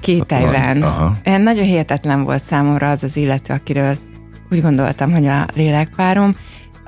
kételyben. 0.00 0.82
Aha. 0.82 1.16
Nagyon 1.24 1.64
hihetetlen 1.64 2.24
volt 2.24 2.42
számomra 2.42 2.88
az 2.90 3.02
az 3.02 3.16
illető, 3.16 3.54
akiről 3.54 3.96
úgy 4.50 4.62
gondoltam, 4.62 5.12
hogy 5.12 5.26
a 5.26 5.46
lélekpárom, 5.54 6.36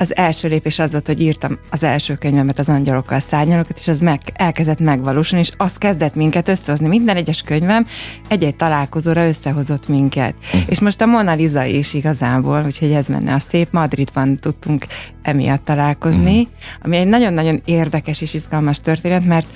az 0.01 0.17
első 0.17 0.49
lépés 0.49 0.79
az 0.79 0.93
volt, 0.93 1.07
hogy 1.07 1.21
írtam 1.21 1.59
az 1.71 1.83
első 1.83 2.15
könyvemet, 2.15 2.59
az 2.59 2.69
angyalokkal 2.69 3.21
szárnyalokat, 3.21 3.79
és 3.79 3.89
az 3.89 4.01
meg, 4.01 4.21
elkezdett 4.35 4.81
megvalósulni, 4.81 5.45
és 5.45 5.55
az 5.57 5.77
kezdett 5.77 6.15
minket 6.15 6.49
összehozni. 6.49 6.89
Minden 6.89 7.17
egyes 7.17 7.43
könyvem 7.43 7.87
egy-egy 8.29 8.57
találkozóra 8.57 9.27
összehozott 9.27 9.89
minket. 9.89 10.35
Mm. 10.57 10.61
És 10.67 10.81
most 10.81 11.01
a 11.01 11.07
Mona 11.07 11.35
Lisa 11.35 11.65
is 11.65 11.95
igazából, 11.95 12.63
úgyhogy 12.65 12.93
ez 12.93 13.07
menne 13.07 13.35
a 13.35 13.39
szép. 13.39 13.73
Madridban 13.73 14.37
tudtunk 14.37 14.87
emiatt 15.23 15.65
találkozni, 15.65 16.41
mm. 16.41 16.45
ami 16.83 16.97
egy 16.97 17.07
nagyon-nagyon 17.07 17.63
érdekes 17.65 18.21
és 18.21 18.35
izgalmas 18.35 18.81
történet, 18.81 19.25
mert 19.25 19.47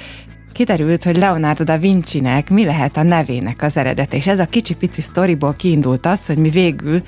kiderült, 0.52 1.04
hogy 1.04 1.16
Leonardo 1.16 1.64
da 1.64 1.78
Vinci-nek 1.78 2.50
mi 2.50 2.64
lehet 2.64 2.96
a 2.96 3.02
nevének 3.02 3.62
az 3.62 3.76
eredete, 3.76 4.16
és 4.16 4.26
ez 4.26 4.38
a 4.38 4.46
kicsi-pici 4.46 5.00
sztoriból 5.00 5.54
kiindult 5.54 6.06
az, 6.06 6.26
hogy 6.26 6.36
mi 6.36 6.48
végül 6.48 7.02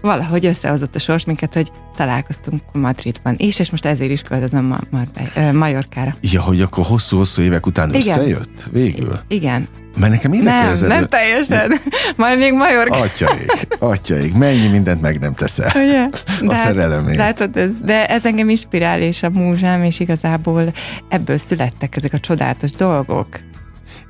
valahogy 0.00 0.46
összehozott 0.46 0.94
a 0.94 0.98
sors 0.98 1.24
minket, 1.24 1.54
hogy 1.54 1.72
találkoztunk 1.96 2.62
Madridban 2.72 3.34
is, 3.38 3.58
és 3.58 3.70
most 3.70 3.84
ezért 3.84 4.10
is 4.10 4.22
költözöm 4.22 4.64
ma- 4.64 4.80
Marbella, 4.90 5.52
Majorkára. 5.52 6.16
Ja, 6.20 6.42
hogy 6.42 6.60
akkor 6.60 6.84
hosszú-hosszú 6.84 7.42
évek 7.42 7.66
után 7.66 7.94
Igen. 7.94 8.18
összejött? 8.18 8.68
Végül? 8.72 9.20
Igen. 9.28 9.68
Mert 9.98 10.12
nekem 10.12 10.30
nem, 10.30 10.72
nem 10.86 11.06
teljesen. 11.06 11.72
Majd 12.16 12.38
még 12.38 12.52
Majorka. 12.52 12.98
Atyaik, 12.98 13.66
atyaik, 13.78 14.34
mennyi 14.34 14.68
mindent 14.68 15.00
meg 15.00 15.18
nem 15.18 15.34
teszel. 15.34 15.72
Ugye? 15.74 16.08
A 16.48 16.54
hát, 16.54 16.64
szerelemért. 16.64 17.18
Látod, 17.18 17.56
ez, 17.56 17.70
de 17.84 18.06
ez 18.06 18.26
engem 18.26 18.48
inspirál, 18.48 19.00
és 19.00 19.22
a 19.22 19.30
múzsám, 19.30 19.82
és 19.82 20.00
igazából 20.00 20.72
ebből 21.08 21.38
születtek 21.38 21.96
ezek 21.96 22.12
a 22.12 22.18
csodálatos 22.18 22.70
dolgok. 22.70 23.26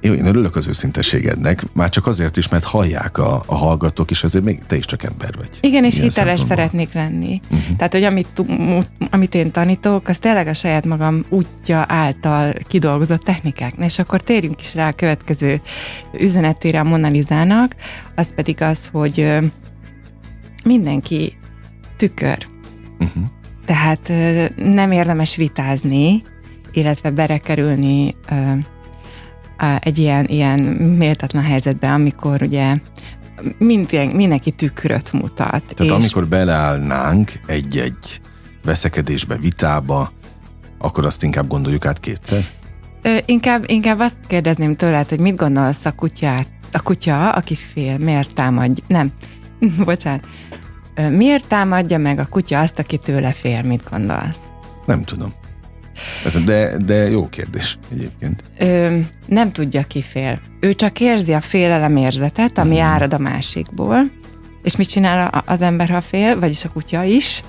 Jó, 0.00 0.12
én 0.12 0.26
örülök 0.26 0.56
az 0.56 0.68
őszintességednek, 0.68 1.62
már 1.72 1.88
csak 1.88 2.06
azért 2.06 2.36
is, 2.36 2.48
mert 2.48 2.64
hallják 2.64 3.18
a, 3.18 3.42
a 3.46 3.54
hallgatók, 3.54 4.10
és 4.10 4.24
azért 4.24 4.44
még 4.44 4.58
te 4.66 4.76
is 4.76 4.84
csak 4.84 5.02
ember 5.02 5.34
vagy. 5.36 5.48
Igen, 5.60 5.84
és 5.84 6.00
hiteles 6.00 6.40
szeretnék 6.40 6.92
lenni. 6.92 7.40
Uh-huh. 7.50 7.76
Tehát, 7.76 7.92
hogy 7.92 8.02
amit, 8.02 8.42
amit 9.10 9.34
én 9.34 9.50
tanítok, 9.50 10.08
az 10.08 10.18
tényleg 10.18 10.46
a 10.46 10.54
saját 10.54 10.86
magam 10.86 11.24
útja 11.28 11.84
által 11.88 12.52
kidolgozott 12.68 13.22
technikák. 13.22 13.76
Na, 13.76 13.84
és 13.84 13.98
akkor 13.98 14.20
térjünk 14.20 14.60
is 14.60 14.74
rá 14.74 14.88
a 14.88 14.92
következő 14.92 15.60
üzenetére 16.20 16.80
a 16.80 16.84
Monalizának, 16.84 17.74
az 18.14 18.34
pedig 18.34 18.62
az, 18.62 18.88
hogy 18.92 19.38
mindenki 20.64 21.36
tükör. 21.96 22.46
Uh-huh. 22.98 23.22
Tehát 23.64 24.12
nem 24.56 24.92
érdemes 24.92 25.36
vitázni, 25.36 26.22
illetve 26.72 27.10
berekerülni 27.10 28.14
egy 29.80 29.98
ilyen, 29.98 30.24
ilyen 30.24 30.60
méltatlan 30.98 31.42
helyzetbe, 31.42 31.92
amikor 31.92 32.42
ugye 32.42 32.76
minden, 33.58 34.06
mindenki 34.06 34.50
tükröt 34.50 35.12
mutat. 35.12 35.64
Tehát 35.74 35.80
és 35.80 35.90
amikor 35.90 36.28
beleállnánk 36.28 37.32
egy-egy 37.46 38.20
veszekedésbe, 38.64 39.36
vitába, 39.36 40.12
akkor 40.78 41.04
azt 41.06 41.22
inkább 41.22 41.48
gondoljuk 41.48 41.86
át 41.86 42.00
kétszer? 42.00 42.44
Ö, 43.02 43.16
inkább, 43.26 43.64
inkább 43.66 44.00
azt 44.00 44.16
kérdezném 44.26 44.76
tőled, 44.76 45.08
hogy 45.08 45.20
mit 45.20 45.36
gondolsz 45.36 45.84
a 45.84 45.92
kutyát, 45.92 46.48
a 46.72 46.82
kutya, 46.82 47.30
aki 47.30 47.54
fél, 47.54 47.98
miért 47.98 48.34
támadja, 48.34 48.84
nem, 48.88 49.12
bocsánat, 49.84 50.26
Ö, 50.94 51.10
miért 51.10 51.46
támadja 51.46 51.98
meg 51.98 52.18
a 52.18 52.26
kutya 52.26 52.58
azt, 52.58 52.78
aki 52.78 52.98
tőle 52.98 53.32
fél, 53.32 53.62
mit 53.62 53.82
gondolsz? 53.90 54.40
Nem 54.86 55.04
tudom. 55.04 55.32
De, 56.44 56.76
de 56.84 57.10
jó 57.10 57.28
kérdés 57.28 57.78
egyébként. 57.92 58.44
Ö, 58.58 58.98
nem 59.26 59.52
tudja 59.52 59.82
ki 59.82 60.02
fél. 60.02 60.40
Ő 60.60 60.72
csak 60.74 61.00
érzi 61.00 61.32
a 61.32 61.40
félelem 61.40 61.96
érzetet, 61.96 62.58
ami 62.58 62.78
hmm. 62.78 62.86
árad 62.86 63.14
a 63.14 63.18
másikból. 63.18 64.10
És 64.62 64.76
mit 64.76 64.88
csinál 64.88 65.44
az 65.46 65.62
ember, 65.62 65.88
ha 65.88 66.00
fél, 66.00 66.38
vagyis 66.38 66.64
a 66.64 66.68
kutya 66.68 67.02
is? 67.02 67.42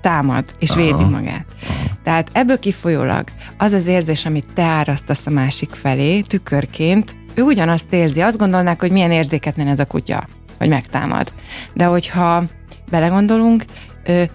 Támad, 0.00 0.44
és 0.58 0.70
Aha. 0.70 0.80
védi 0.80 1.04
magát. 1.10 1.44
Aha. 1.68 1.84
Tehát 2.02 2.30
ebből 2.32 2.58
kifolyólag 2.58 3.24
az 3.58 3.72
az 3.72 3.86
érzés, 3.86 4.24
amit 4.24 4.48
te 4.54 4.62
árasztasz 4.62 5.26
a 5.26 5.30
másik 5.30 5.70
felé, 5.70 6.20
tükörként, 6.20 7.16
ő 7.34 7.42
ugyanazt 7.42 7.92
érzi. 7.92 8.20
Azt 8.20 8.38
gondolnák, 8.38 8.80
hogy 8.80 8.90
milyen 8.90 9.10
érzéketlen 9.10 9.68
ez 9.68 9.78
a 9.78 9.84
kutya, 9.84 10.28
hogy 10.58 10.68
megtámad. 10.68 11.32
De 11.74 11.84
hogyha 11.84 12.44
belegondolunk, 12.90 13.64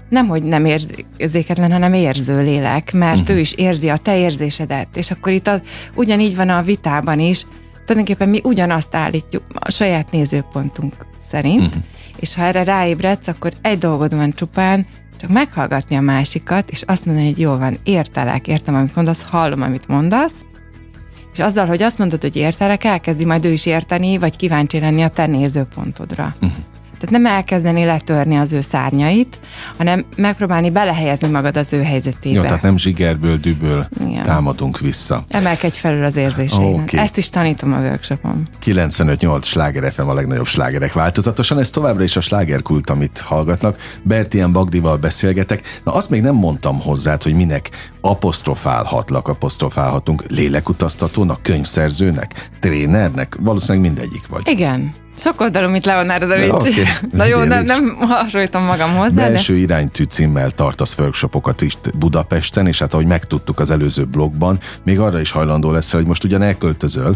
nem, 0.09 0.27
hogy 0.27 0.43
nem 0.43 0.65
érzéketlen, 1.17 1.71
hanem 1.71 1.93
érző 1.93 2.41
lélek, 2.41 2.93
mert 2.93 3.19
uh-huh. 3.19 3.35
ő 3.35 3.39
is 3.39 3.53
érzi 3.53 3.89
a 3.89 3.97
te 3.97 4.17
érzésedet, 4.17 4.97
és 4.97 5.11
akkor 5.11 5.31
itt 5.31 5.47
az, 5.47 5.61
ugyanígy 5.95 6.35
van 6.35 6.49
a 6.49 6.61
vitában 6.61 7.19
is, 7.19 7.45
tulajdonképpen 7.85 8.29
mi 8.29 8.41
ugyanazt 8.43 8.95
állítjuk 8.95 9.43
a 9.53 9.71
saját 9.71 10.11
nézőpontunk 10.11 10.93
szerint, 11.29 11.67
uh-huh. 11.67 11.83
és 12.19 12.35
ha 12.35 12.43
erre 12.43 12.63
ráébredsz, 12.63 13.27
akkor 13.27 13.53
egy 13.61 13.77
dolgod 13.77 14.15
van 14.15 14.33
csupán, 14.33 14.87
csak 15.19 15.29
meghallgatni 15.29 15.95
a 15.95 16.01
másikat, 16.01 16.69
és 16.69 16.81
azt 16.81 17.05
mondani, 17.05 17.27
hogy 17.27 17.39
jó 17.39 17.57
van, 17.57 17.77
értelek, 17.83 18.47
értem, 18.47 18.75
amit 18.75 18.95
mondasz, 18.95 19.25
hallom, 19.29 19.61
amit 19.61 19.87
mondasz, 19.87 20.33
és 21.33 21.39
azzal, 21.39 21.65
hogy 21.65 21.81
azt 21.81 21.97
mondod, 21.97 22.21
hogy 22.21 22.35
értelek, 22.35 22.83
elkezdi 22.83 23.25
majd 23.25 23.45
ő 23.45 23.51
is 23.51 23.65
érteni, 23.65 24.17
vagy 24.17 24.35
kíváncsi 24.35 24.79
lenni 24.79 25.01
a 25.01 25.09
te 25.09 25.25
nézőpontodra. 25.25 26.35
Uh-huh. 26.35 26.51
Tehát 26.99 27.23
nem 27.23 27.25
elkezdeni 27.25 27.85
letörni 27.85 28.37
az 28.37 28.53
ő 28.53 28.61
szárnyait, 28.61 29.39
hanem 29.77 30.05
megpróbálni 30.15 30.69
belehelyezni 30.69 31.27
magad 31.27 31.57
az 31.57 31.73
ő 31.73 31.83
helyzetébe. 31.83 32.35
Jó, 32.35 32.41
tehát 32.41 32.61
nem 32.61 32.77
zsigerből, 32.77 33.37
düből 33.37 33.87
Igen. 34.07 34.23
támadunk 34.23 34.79
vissza. 34.79 35.23
Emelkedj 35.27 35.77
felül 35.77 36.03
az 36.03 36.15
érzéseiden. 36.15 36.81
Okay. 36.81 36.99
Ezt 36.99 37.17
is 37.17 37.29
tanítom 37.29 37.73
a 37.73 37.77
workshopon. 37.77 38.47
95-8 38.65 39.43
sláger 39.43 39.91
FM 39.91 40.07
a 40.07 40.13
legnagyobb 40.13 40.47
slágerek 40.47 40.93
változatosan. 40.93 41.59
Ez 41.59 41.69
továbbra 41.69 42.03
is 42.03 42.15
a 42.15 42.21
slágerkult, 42.21 42.89
amit 42.89 43.19
hallgatnak. 43.19 43.77
Bertian 44.03 44.51
Bagdival 44.51 44.97
beszélgetek. 44.97 45.81
Na 45.83 45.93
azt 45.93 46.09
még 46.09 46.21
nem 46.21 46.35
mondtam 46.35 46.79
hozzá, 46.79 47.17
hogy 47.23 47.33
minek 47.33 47.69
apostrofálhatlak, 48.01 49.27
apostrofálhatunk 49.27 50.23
lélekutaztatónak, 50.27 51.43
könyvszerzőnek, 51.43 52.49
trénernek, 52.59 53.37
valószínűleg 53.39 53.91
mindegyik 53.91 54.27
vagy. 54.27 54.41
Igen. 54.47 54.98
Sok 55.19 55.41
oldalú, 55.41 55.69
mint 55.69 55.85
Leonardo 55.85 56.27
da 56.27 56.35
Vinci. 56.35 56.51
Okay. 56.53 56.83
Na 57.11 57.25
jó, 57.25 57.43
nem, 57.43 57.65
nem 57.65 57.97
hasonlítom 57.99 58.63
magam 58.63 58.95
hozzá. 58.95 59.15
Belső 59.15 59.53
de... 59.53 59.59
iránytű 59.59 60.03
címmel 60.03 60.51
tartasz 60.51 60.97
workshopokat 60.97 61.61
is 61.61 61.77
Budapesten, 61.93 62.67
és 62.67 62.79
hát 62.79 62.93
ahogy 62.93 63.05
megtudtuk 63.05 63.59
az 63.59 63.69
előző 63.71 64.05
blogban, 64.05 64.59
még 64.83 64.99
arra 64.99 65.19
is 65.19 65.31
hajlandó 65.31 65.71
lesz, 65.71 65.91
hogy 65.91 66.05
most 66.05 66.23
ugyan 66.23 66.41
elköltözöl 66.41 67.15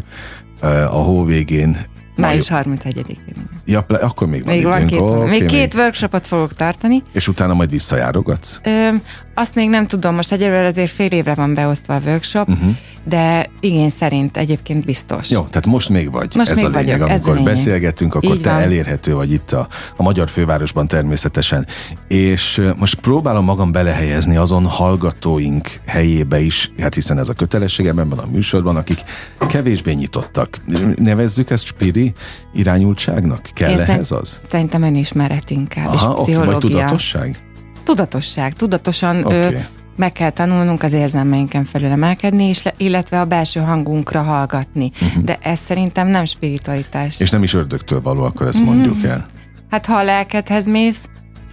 a 0.89 0.98
hó 0.98 1.24
végén 1.24 1.77
Május 2.15 2.48
31-én. 2.50 3.50
Ja, 3.65 3.86
akkor 3.88 4.27
még 4.27 4.45
van 4.45 4.53
még. 4.53 4.63
Van 4.63 4.86
két, 4.86 5.00
okay, 5.00 5.29
még 5.29 5.45
két 5.45 5.74
még... 5.74 5.83
workshopot 5.83 6.27
fogok 6.27 6.53
tartani. 6.53 7.03
És 7.12 7.27
utána 7.27 7.53
majd 7.53 7.69
visszajárogatsz? 7.69 8.60
Ö, 8.63 8.89
azt 9.33 9.55
még 9.55 9.69
nem 9.69 9.87
tudom, 9.87 10.15
most 10.15 10.31
egyelőre 10.31 10.65
azért 10.65 10.91
fél 10.91 11.07
évre 11.11 11.33
van 11.33 11.53
beosztva 11.53 11.95
a 11.95 11.99
workshop, 12.05 12.49
uh-huh. 12.49 12.75
de 13.03 13.49
igény 13.59 13.89
szerint 13.89 14.37
egyébként 14.37 14.85
biztos. 14.85 15.29
Jó, 15.29 15.41
tehát 15.41 15.65
most 15.65 15.89
még 15.89 16.11
vagy. 16.11 16.35
Most 16.35 16.49
ez 16.49 16.55
még 16.55 16.65
a 16.65 16.67
lényeg. 16.69 16.99
vagyok, 16.99 17.09
Amikor 17.09 17.37
ez 17.37 17.43
beszélgetünk, 17.43 18.15
akkor 18.15 18.35
Így 18.35 18.41
te 18.41 18.51
van. 18.51 18.61
elérhető 18.61 19.13
vagy 19.13 19.31
itt 19.31 19.51
a, 19.51 19.67
a 19.97 20.03
magyar 20.03 20.29
fővárosban 20.29 20.87
természetesen. 20.87 21.67
És 22.07 22.61
most 22.77 22.95
próbálom 22.95 23.45
magam 23.45 23.71
belehelyezni 23.71 24.35
azon 24.35 24.65
hallgatóink 24.65 25.79
helyébe 25.85 26.39
is, 26.39 26.71
hát 26.79 26.93
hiszen 26.93 27.19
ez 27.19 27.29
a 27.29 27.33
kötelességem 27.33 27.99
ebben 27.99 28.17
a 28.17 28.25
műsorban, 28.31 28.75
akik 28.75 29.03
kevésbé 29.47 29.91
nyitottak. 29.93 30.57
Nevezzük 30.95 31.49
ezt 31.49 31.65
spiri 31.65 32.13
irányultságnak? 32.53 33.49
Kell 33.53 33.71
Én 33.71 33.79
ehhez 33.79 34.11
az? 34.11 34.39
Szerintem 34.49 34.81
önismeret 34.81 35.49
inkább, 35.49 35.85
Aha, 35.85 35.93
és 35.93 36.01
pszichológia. 36.01 36.39
Okay, 36.39 36.53
vagy 36.53 36.57
tudatosság? 36.57 37.43
Tudatosság, 37.83 38.53
tudatosan 38.53 39.23
okay. 39.23 39.53
ö, 39.53 39.57
meg 39.95 40.11
kell 40.11 40.29
tanulnunk 40.29 40.83
az 40.83 40.93
érzelmeinken 40.93 41.63
felül 41.63 41.91
emelkedni, 41.91 42.43
és 42.43 42.63
le, 42.63 42.73
illetve 42.77 43.19
a 43.19 43.25
belső 43.25 43.59
hangunkra 43.59 44.21
hallgatni. 44.21 44.91
Uh-huh. 45.01 45.23
De 45.23 45.37
ez 45.41 45.59
szerintem 45.59 46.07
nem 46.07 46.25
spiritualitás. 46.25 47.19
És 47.19 47.29
nem 47.29 47.43
is 47.43 47.53
ördögtől 47.53 48.01
való, 48.01 48.23
akkor 48.23 48.47
ezt 48.47 48.59
uh-huh. 48.59 48.73
mondjuk 48.73 49.03
el. 49.03 49.25
Hát 49.69 49.85
ha 49.85 49.95
a 49.95 50.03
lelkedhez 50.03 50.67
mész, 50.67 51.03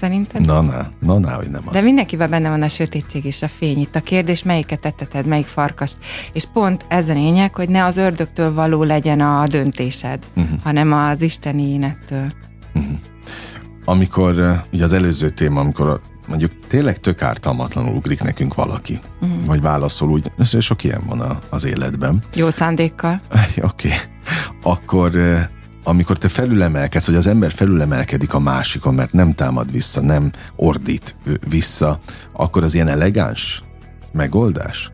Szerinted? 0.00 0.46
Na, 0.46 0.60
na, 0.60 0.88
na, 1.00 1.18
na, 1.18 1.30
hogy 1.30 1.48
nem 1.48 1.62
az. 1.66 1.72
De 1.72 1.80
mindenkiben 1.80 2.30
benne 2.30 2.48
van 2.48 2.62
a 2.62 2.68
sötétség 2.68 3.24
és 3.24 3.42
a 3.42 3.48
fény. 3.48 3.80
Itt 3.80 3.94
a 3.94 4.00
kérdés, 4.00 4.42
melyiket 4.42 4.80
tetteted, 4.80 5.26
melyik 5.26 5.46
farkast. 5.46 5.96
És 6.32 6.44
pont 6.52 6.84
ez 6.88 7.08
a 7.08 7.12
lényeg, 7.12 7.54
hogy 7.54 7.68
ne 7.68 7.84
az 7.84 7.96
ördögtől 7.96 8.54
való 8.54 8.82
legyen 8.82 9.20
a 9.20 9.46
döntésed, 9.46 10.18
uh-huh. 10.36 10.58
hanem 10.62 10.92
az 10.92 11.22
isteni 11.22 11.62
énettől. 11.62 12.26
Uh-huh. 12.74 12.92
Amikor, 13.84 14.64
ugye 14.72 14.84
az 14.84 14.92
előző 14.92 15.28
téma, 15.28 15.60
amikor 15.60 16.00
mondjuk 16.30 16.66
tényleg 16.68 17.00
tök 17.00 17.22
ártalmatlanul 17.22 17.94
ugrik 17.94 18.22
nekünk 18.22 18.54
valaki, 18.54 19.00
uh-huh. 19.20 19.44
vagy 19.44 19.60
válaszol 19.60 20.10
úgy, 20.10 20.32
sok 20.58 20.84
ilyen 20.84 21.02
van 21.06 21.20
a, 21.20 21.38
az 21.48 21.64
életben. 21.64 22.22
Jó 22.34 22.48
szándékkal. 22.48 23.20
Oké. 23.30 23.88
Okay. 23.88 23.98
Akkor 24.62 25.12
amikor 25.84 26.18
te 26.18 26.28
felülemelkedsz, 26.28 27.06
hogy 27.06 27.14
az 27.14 27.26
ember 27.26 27.52
felülemelkedik 27.52 28.34
a 28.34 28.38
másikon, 28.38 28.94
mert 28.94 29.12
nem 29.12 29.34
támad 29.34 29.72
vissza, 29.72 30.00
nem 30.00 30.30
ordít 30.56 31.16
vissza, 31.48 32.00
akkor 32.32 32.64
az 32.64 32.74
ilyen 32.74 32.88
elegáns 32.88 33.62
megoldás? 34.12 34.90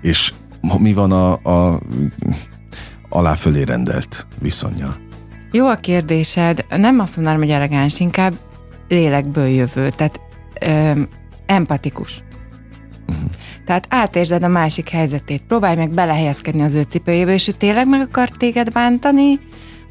És 0.00 0.32
mi 0.78 0.92
van 0.92 1.12
a, 1.12 1.32
a 1.32 1.80
alá 3.08 3.34
fölé 3.34 3.62
rendelt 3.62 4.26
viszonyjal? 4.38 4.96
Jó 5.52 5.66
a 5.66 5.76
kérdésed. 5.76 6.64
Nem 6.68 6.98
azt 6.98 7.16
mondanám, 7.16 7.40
hogy 7.40 7.50
elegáns, 7.50 8.00
inkább 8.00 8.34
lélekből 8.88 9.48
jövő, 9.48 9.90
tehát 9.90 10.20
ö, 10.60 11.00
empatikus. 11.46 12.22
Uh-huh. 13.08 13.30
Tehát 13.64 13.86
átérzed 13.88 14.44
a 14.44 14.48
másik 14.48 14.88
helyzetét, 14.88 15.42
próbálj 15.42 15.76
meg 15.76 15.90
belehelyezkedni 15.90 16.62
az 16.62 16.74
ő 16.74 16.82
cipőjébe, 16.82 17.32
és 17.32 17.48
ő 17.48 17.52
tényleg 17.52 17.88
meg 17.88 18.00
akar 18.00 18.28
téged 18.28 18.72
bántani, 18.72 19.40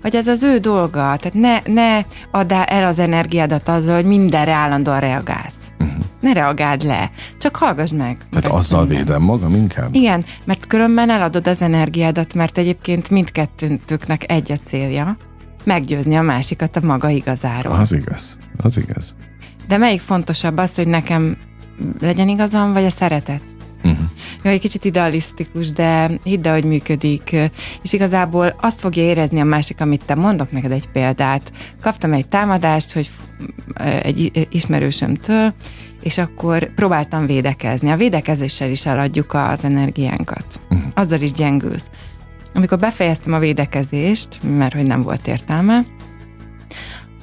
vagy 0.02 0.16
ez 0.16 0.28
az 0.28 0.44
ő 0.44 0.58
dolga. 0.58 1.16
Tehát 1.18 1.34
ne, 1.34 1.74
ne 1.74 2.02
add 2.32 2.54
el 2.54 2.84
az 2.84 3.00
energiádat 3.00 3.68
azzal, 3.68 3.96
hogy 3.96 4.06
mindenre 4.06 4.52
állandóan 4.52 5.00
reagálsz. 5.00 5.72
Uh-huh. 5.80 5.98
Ne 6.20 6.34
reagáld 6.34 6.84
le, 6.84 7.12
csak 7.38 7.56
hallgass 7.56 7.92
meg. 7.92 8.18
Tehát 8.32 8.48
azzal 8.48 8.86
minden. 8.86 8.98
védem 8.98 9.22
magam 9.22 9.56
inkább? 9.56 9.96
Igen, 9.96 10.24
mert 10.46 10.68
különben 10.68 11.10
eladod 11.10 11.48
az 11.48 11.62
energiádat, 11.62 12.34
mert 12.34 12.58
egyébként 12.58 13.10
mindkettőnknek 13.10 14.32
egy 14.32 14.52
a 14.52 14.56
célja, 14.56 15.18
meggyőzni 15.64 16.16
a 16.16 16.22
másikat 16.22 16.76
a 16.76 16.86
maga 16.86 17.10
igazáról. 17.10 17.74
Az 17.74 17.94
igaz, 17.94 18.40
az 18.58 18.78
igaz. 18.78 19.16
De 19.70 19.78
melyik 19.78 20.00
fontosabb 20.00 20.58
az, 20.58 20.76
hogy 20.76 20.88
nekem 20.88 21.38
legyen 22.00 22.28
igazam, 22.28 22.74
vagy 22.74 22.86
a 22.86 22.90
szeretet? 22.90 23.42
Uh-huh. 23.84 24.00
Jó, 24.44 24.52
egy 24.52 24.60
kicsit 24.60 24.86
idealisztikus, 24.86 25.72
de 25.72 26.10
hidd 26.24 26.48
el, 26.48 26.54
hogy 26.54 26.64
működik. 26.64 27.36
És 27.84 27.94
igazából 27.94 28.56
azt 28.62 28.80
fogja 28.80 29.04
érezni 29.04 29.40
a 29.40 29.44
másik, 29.44 29.82
amit 29.82 30.06
te 30.06 30.16
mondok 30.16 30.52
neked 30.52 30.72
egy 30.72 30.88
példát. 30.88 31.52
Kaptam 31.82 32.14
egy 32.14 32.28
támadást, 32.28 32.92
hogy 32.92 33.10
egy 34.04 34.48
ismerősömtől, 34.52 35.54
és 36.02 36.18
akkor 36.18 36.74
próbáltam 36.74 37.26
védekezni. 37.26 37.92
A 37.92 37.98
védekezéssel 37.98 38.70
is 38.70 38.86
eladjuk 38.86 39.34
az 39.34 39.64
energiánkat. 39.64 40.62
Uh-huh. 40.70 40.92
Azzal 40.94 41.22
is 41.22 41.32
gyengülsz. 41.32 41.90
Amikor 42.54 42.80
befejeztem 42.80 43.34
a 43.34 43.40
védekezést, 43.40 44.40
mert 44.58 44.74
hogy 44.74 44.86
nem 44.86 45.02
volt 45.02 45.28
értelme, 45.28 45.86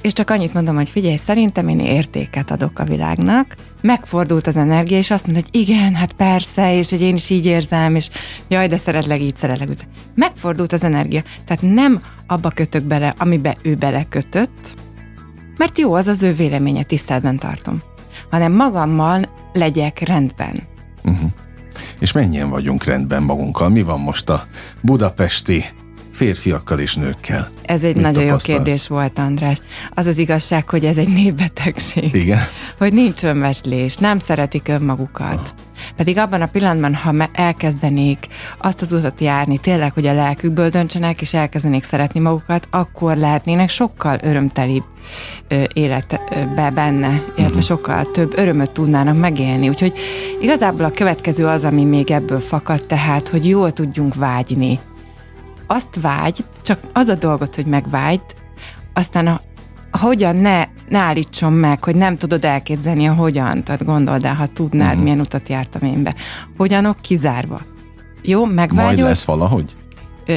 és 0.01 0.13
csak 0.13 0.29
annyit 0.29 0.53
mondom, 0.53 0.75
hogy 0.75 0.89
figyelj, 0.89 1.15
szerintem 1.15 1.67
én 1.67 1.79
értéket 1.79 2.51
adok 2.51 2.79
a 2.79 2.83
világnak, 2.83 3.55
megfordult 3.81 4.47
az 4.47 4.57
energia, 4.57 4.97
és 4.97 5.11
azt 5.11 5.27
mondta, 5.27 5.43
hogy 5.51 5.61
igen, 5.61 5.95
hát 5.95 6.13
persze, 6.13 6.77
és 6.77 6.89
hogy 6.89 7.01
én 7.01 7.13
is 7.13 7.29
így 7.29 7.45
érzem, 7.45 7.95
és 7.95 8.09
jaj, 8.47 8.67
de 8.67 8.77
szeretlek, 8.77 9.19
így 9.19 9.35
szeretlek. 9.35 9.77
Megfordult 10.15 10.73
az 10.73 10.83
energia. 10.83 11.21
Tehát 11.45 11.75
nem 11.75 12.01
abba 12.27 12.49
kötök 12.49 12.83
bele, 12.83 13.13
amibe 13.17 13.57
ő 13.61 13.75
belekötött, 13.75 14.75
mert 15.57 15.79
jó, 15.79 15.93
az 15.93 16.07
az 16.07 16.23
ő 16.23 16.33
véleménye, 16.33 16.83
tiszteletben 16.83 17.39
tartom, 17.39 17.81
hanem 18.29 18.51
magammal 18.51 19.21
legyek 19.53 19.99
rendben. 19.99 20.63
Uh-huh. 21.03 21.31
És 21.99 22.11
mennyien 22.11 22.49
vagyunk 22.49 22.83
rendben 22.83 23.23
magunkkal? 23.23 23.69
Mi 23.69 23.81
van 23.81 23.99
most 23.99 24.29
a 24.29 24.43
budapesti 24.81 25.65
férfiakkal 26.17 26.79
és 26.79 26.95
nőkkel? 26.95 27.49
Ez 27.61 27.83
egy 27.83 27.95
Mit 27.95 28.03
nagyon 28.03 28.23
jó 28.23 28.35
kérdés 28.35 28.87
volt, 28.87 29.19
András. 29.19 29.57
Az 29.93 30.05
az 30.05 30.17
igazság, 30.17 30.69
hogy 30.69 30.85
ez 30.85 30.97
egy 30.97 31.13
népbetegség. 31.13 32.13
Igen. 32.13 32.39
Hogy 32.77 32.93
nincs 32.93 33.23
önbeslés, 33.23 33.95
nem 33.95 34.19
szeretik 34.19 34.67
önmagukat. 34.67 35.33
Ah. 35.33 35.65
Pedig 35.95 36.17
abban 36.17 36.41
a 36.41 36.45
pillanatban, 36.45 36.95
ha 36.95 37.29
elkezdenék 37.31 38.27
azt 38.57 38.81
az 38.81 38.91
utat 38.91 39.21
járni, 39.21 39.57
tényleg, 39.57 39.93
hogy 39.93 40.07
a 40.07 40.13
lelkükből 40.13 40.69
döntsenek, 40.69 41.21
és 41.21 41.33
elkezdenék 41.33 41.83
szeretni 41.83 42.19
magukat, 42.19 42.67
akkor 42.71 43.17
lehetnének 43.17 43.69
sokkal 43.69 44.17
örömtelibb 44.23 44.83
életbe 45.73 46.71
benne, 46.73 47.07
illetve 47.07 47.43
uh-huh. 47.43 47.61
sokkal 47.61 48.11
több 48.11 48.37
örömöt 48.37 48.71
tudnának 48.71 49.19
megélni. 49.19 49.69
Úgyhogy 49.69 49.93
igazából 50.41 50.85
a 50.85 50.91
következő 50.91 51.45
az, 51.45 51.63
ami 51.63 51.83
még 51.83 52.11
ebből 52.11 52.39
fakad, 52.39 52.85
tehát, 52.87 53.27
hogy 53.27 53.47
jól 53.47 53.71
tudjunk 53.71 54.15
vágyni 54.15 54.79
azt 55.67 56.01
vágy, 56.01 56.45
csak 56.61 56.79
az 56.93 57.07
a 57.07 57.15
dolgot, 57.15 57.55
hogy 57.55 57.65
megvágyd, 57.65 58.35
aztán 58.93 59.27
a, 59.27 59.41
a 59.91 59.97
hogyan 59.97 60.35
ne, 60.35 60.67
ne 60.89 60.99
állítson 60.99 61.53
meg, 61.53 61.83
hogy 61.83 61.95
nem 61.95 62.17
tudod 62.17 62.45
elképzelni 62.45 63.07
a 63.07 63.13
hogyan, 63.13 63.63
tehát 63.63 63.85
gondold 63.85 64.25
el, 64.25 64.35
ha 64.35 64.47
tudnád, 64.47 64.87
uh-huh. 64.87 65.03
milyen 65.03 65.19
utat 65.19 65.49
jártam 65.49 65.81
én 65.81 66.03
be. 66.03 66.15
Hogyanok 66.57 67.01
kizárva. 67.01 67.59
Jó, 68.21 68.45
megvágyod. 68.45 68.85
Majd 68.85 68.99
lesz 68.99 69.25
valahogy? 69.25 69.75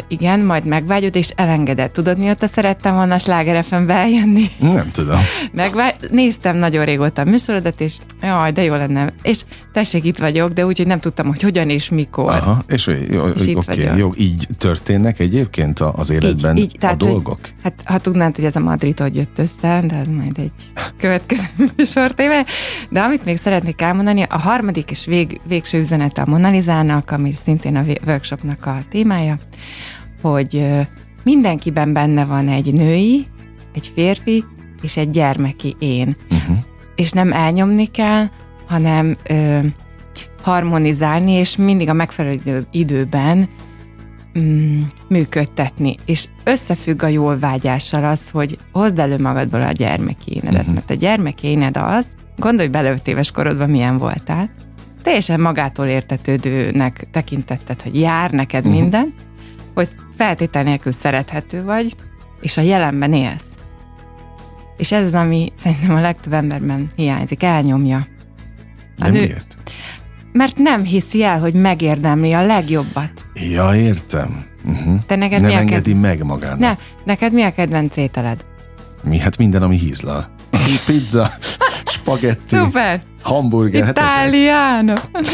Igen, 0.08 0.40
majd 0.40 0.64
megvágyod 0.64 1.16
és 1.16 1.30
elengedett. 1.36 1.92
Tudod, 1.92 2.18
mióta 2.18 2.46
szerettem 2.46 2.94
volna 2.94 3.14
a 3.14 3.18
Sláger 3.18 3.64
FM-be 3.64 3.94
eljönni? 3.94 4.44
Nem 4.58 4.90
tudom. 4.92 5.18
Megvágy... 5.52 5.94
Néztem 6.10 6.56
nagyon 6.56 6.84
régóta 6.84 7.22
a 7.22 7.24
műsorodat, 7.24 7.80
és 7.80 7.96
jaj, 8.22 8.52
de 8.52 8.62
jó 8.62 8.74
lenne. 8.74 9.12
És 9.22 9.44
tessék, 9.72 10.04
itt 10.04 10.18
vagyok, 10.18 10.50
de 10.50 10.66
úgy, 10.66 10.76
hogy 10.76 10.86
nem 10.86 10.98
tudtam, 10.98 11.26
hogy 11.26 11.42
hogyan 11.42 11.70
és 11.70 11.88
mikor. 11.88 12.30
Aha, 12.30 12.64
és, 12.68 12.86
jó, 13.10 13.26
és 13.26 13.46
itt 13.46 13.56
okay, 13.56 13.76
vagyok. 13.76 13.98
jó, 13.98 14.10
így 14.16 14.48
történnek 14.58 15.18
egyébként 15.18 15.80
az 15.80 16.10
életben 16.10 16.56
így, 16.56 16.62
így, 16.62 16.76
tehát, 16.78 17.02
a 17.02 17.06
dolgok? 17.06 17.38
Hogy, 17.40 17.54
hát 17.62 17.82
ha 17.84 17.98
tudnád, 17.98 18.36
hogy 18.36 18.44
ez 18.44 18.56
a 18.56 18.60
Madrid 18.60 19.00
hogy 19.00 19.16
jött 19.16 19.38
össze, 19.38 19.84
de 19.86 19.96
ez 19.96 20.06
majd 20.06 20.38
egy 20.38 20.52
következő 20.98 21.48
műsor 21.76 22.14
téve. 22.14 22.44
De 22.88 23.00
amit 23.00 23.24
még 23.24 23.36
szeretnék 23.36 23.80
elmondani, 23.80 24.22
a 24.28 24.38
harmadik 24.38 24.90
és 24.90 25.04
vég, 25.04 25.40
végső 25.48 25.78
üzenete 25.78 26.22
a 26.22 26.30
Monalizának, 26.30 27.10
ami 27.10 27.34
szintén 27.44 27.76
a 27.76 27.84
workshopnak 28.06 28.66
a 28.66 28.82
témája, 28.90 29.38
hogy 30.22 30.66
mindenkiben 31.22 31.92
benne 31.92 32.24
van 32.24 32.48
egy 32.48 32.72
női, 32.72 33.26
egy 33.74 33.90
férfi 33.94 34.44
és 34.82 34.96
egy 34.96 35.10
gyermeki 35.10 35.76
én. 35.78 36.16
Uh-huh. 36.30 36.56
És 36.94 37.10
nem 37.10 37.32
elnyomni 37.32 37.86
kell, 37.86 38.26
hanem 38.66 39.16
ö, 39.28 39.58
harmonizálni, 40.42 41.32
és 41.32 41.56
mindig 41.56 41.88
a 41.88 41.92
megfelelő 41.92 42.66
időben 42.70 43.48
mm, 44.38 44.82
működtetni. 45.08 45.96
És 46.04 46.26
összefügg 46.44 47.02
a 47.02 47.06
jól 47.06 47.38
vágyással 47.38 48.04
az, 48.04 48.30
hogy 48.30 48.58
hozd 48.72 48.98
elő 48.98 49.18
magadból 49.18 49.62
a 49.62 49.72
gyermeki 49.72 50.34
énedet. 50.34 50.60
Uh-huh. 50.60 50.74
Mert 50.74 50.90
a 50.90 50.94
gyermeki 50.94 51.46
éned 51.46 51.76
az, 51.76 52.06
gondolj 52.36 52.68
bele 52.68 52.90
öt 52.90 53.08
éves 53.08 53.30
korodban 53.30 53.70
milyen 53.70 53.98
voltál, 53.98 54.50
teljesen 55.02 55.40
magától 55.40 55.86
értetődőnek 55.86 57.06
tekintetted, 57.10 57.82
hogy 57.82 58.00
jár 58.00 58.30
neked 58.30 58.66
uh-huh. 58.66 58.80
minden, 58.80 59.14
feltétel 60.20 60.62
nélkül 60.62 60.92
szerethető 60.92 61.64
vagy, 61.64 61.96
és 62.40 62.56
a 62.56 62.60
jelenben 62.60 63.12
élsz. 63.12 63.46
És 64.76 64.92
ez 64.92 65.04
az, 65.04 65.14
ami 65.14 65.52
szerintem 65.58 65.94
a 65.94 66.00
legtöbb 66.00 66.32
emberben 66.32 66.88
hiányzik, 66.96 67.42
elnyomja. 67.42 68.06
A 68.98 69.04
De 69.04 69.10
nő, 69.10 69.18
miért? 69.18 69.58
Mert 70.32 70.56
nem 70.56 70.84
hiszi 70.84 71.22
el, 71.22 71.40
hogy 71.40 71.54
megérdemli 71.54 72.32
a 72.32 72.42
legjobbat. 72.42 73.24
Ja, 73.34 73.74
értem. 73.74 74.44
Uh-huh. 74.64 75.04
Te 75.06 75.16
neked 75.16 75.40
nem 75.40 75.50
mi 75.50 75.56
engedi 75.56 75.92
ked... 75.92 76.00
meg 76.00 76.24
magának. 76.24 76.58
Ne, 76.58 76.76
neked 77.04 77.32
mi 77.32 77.42
a 77.42 77.52
kedvenc 77.52 77.96
ételed? 77.96 78.44
Mi? 79.02 79.18
Hát 79.18 79.36
minden, 79.36 79.62
ami 79.62 79.76
hízlal. 79.76 80.30
Pizza, 80.86 81.30
spagetti, 81.84 82.56
Szuper. 82.56 83.00
hamburger. 83.22 83.88
Italiano. 83.88 84.94
Hát 85.12 85.26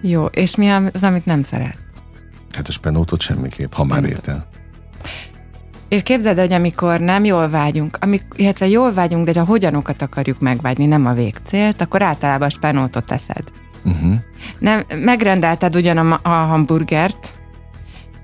Jó, 0.00 0.24
és 0.24 0.56
mi 0.56 0.68
az, 0.68 1.02
amit 1.02 1.24
nem 1.24 1.42
szeret? 1.42 1.85
Hát 2.56 2.68
a 2.68 2.72
spenótot 2.72 3.20
semmiképp, 3.20 3.72
ha 3.72 3.84
már 3.84 4.04
étel. 4.04 4.46
És 5.88 6.02
képzeld, 6.02 6.38
hogy 6.38 6.52
amikor 6.52 7.00
nem 7.00 7.24
jól 7.24 7.48
vágyunk, 7.48 7.98
amik, 8.00 8.22
illetve 8.36 8.68
jól 8.68 8.92
vágyunk, 8.92 9.30
de 9.30 9.40
a 9.40 9.44
hogyanokat 9.44 10.02
akarjuk 10.02 10.40
megvágyni, 10.40 10.86
nem 10.86 11.06
a 11.06 11.12
végcélt, 11.12 11.80
akkor 11.80 12.02
általában 12.02 12.46
a 12.46 12.50
spenótot 12.50 13.04
teszed. 13.04 13.44
Uh-huh. 13.84 14.14
Nem, 14.58 14.82
megrendelted 15.04 15.76
ugyan 15.76 15.96
a, 15.96 16.20
a 16.22 16.28
hamburgert, 16.28 17.34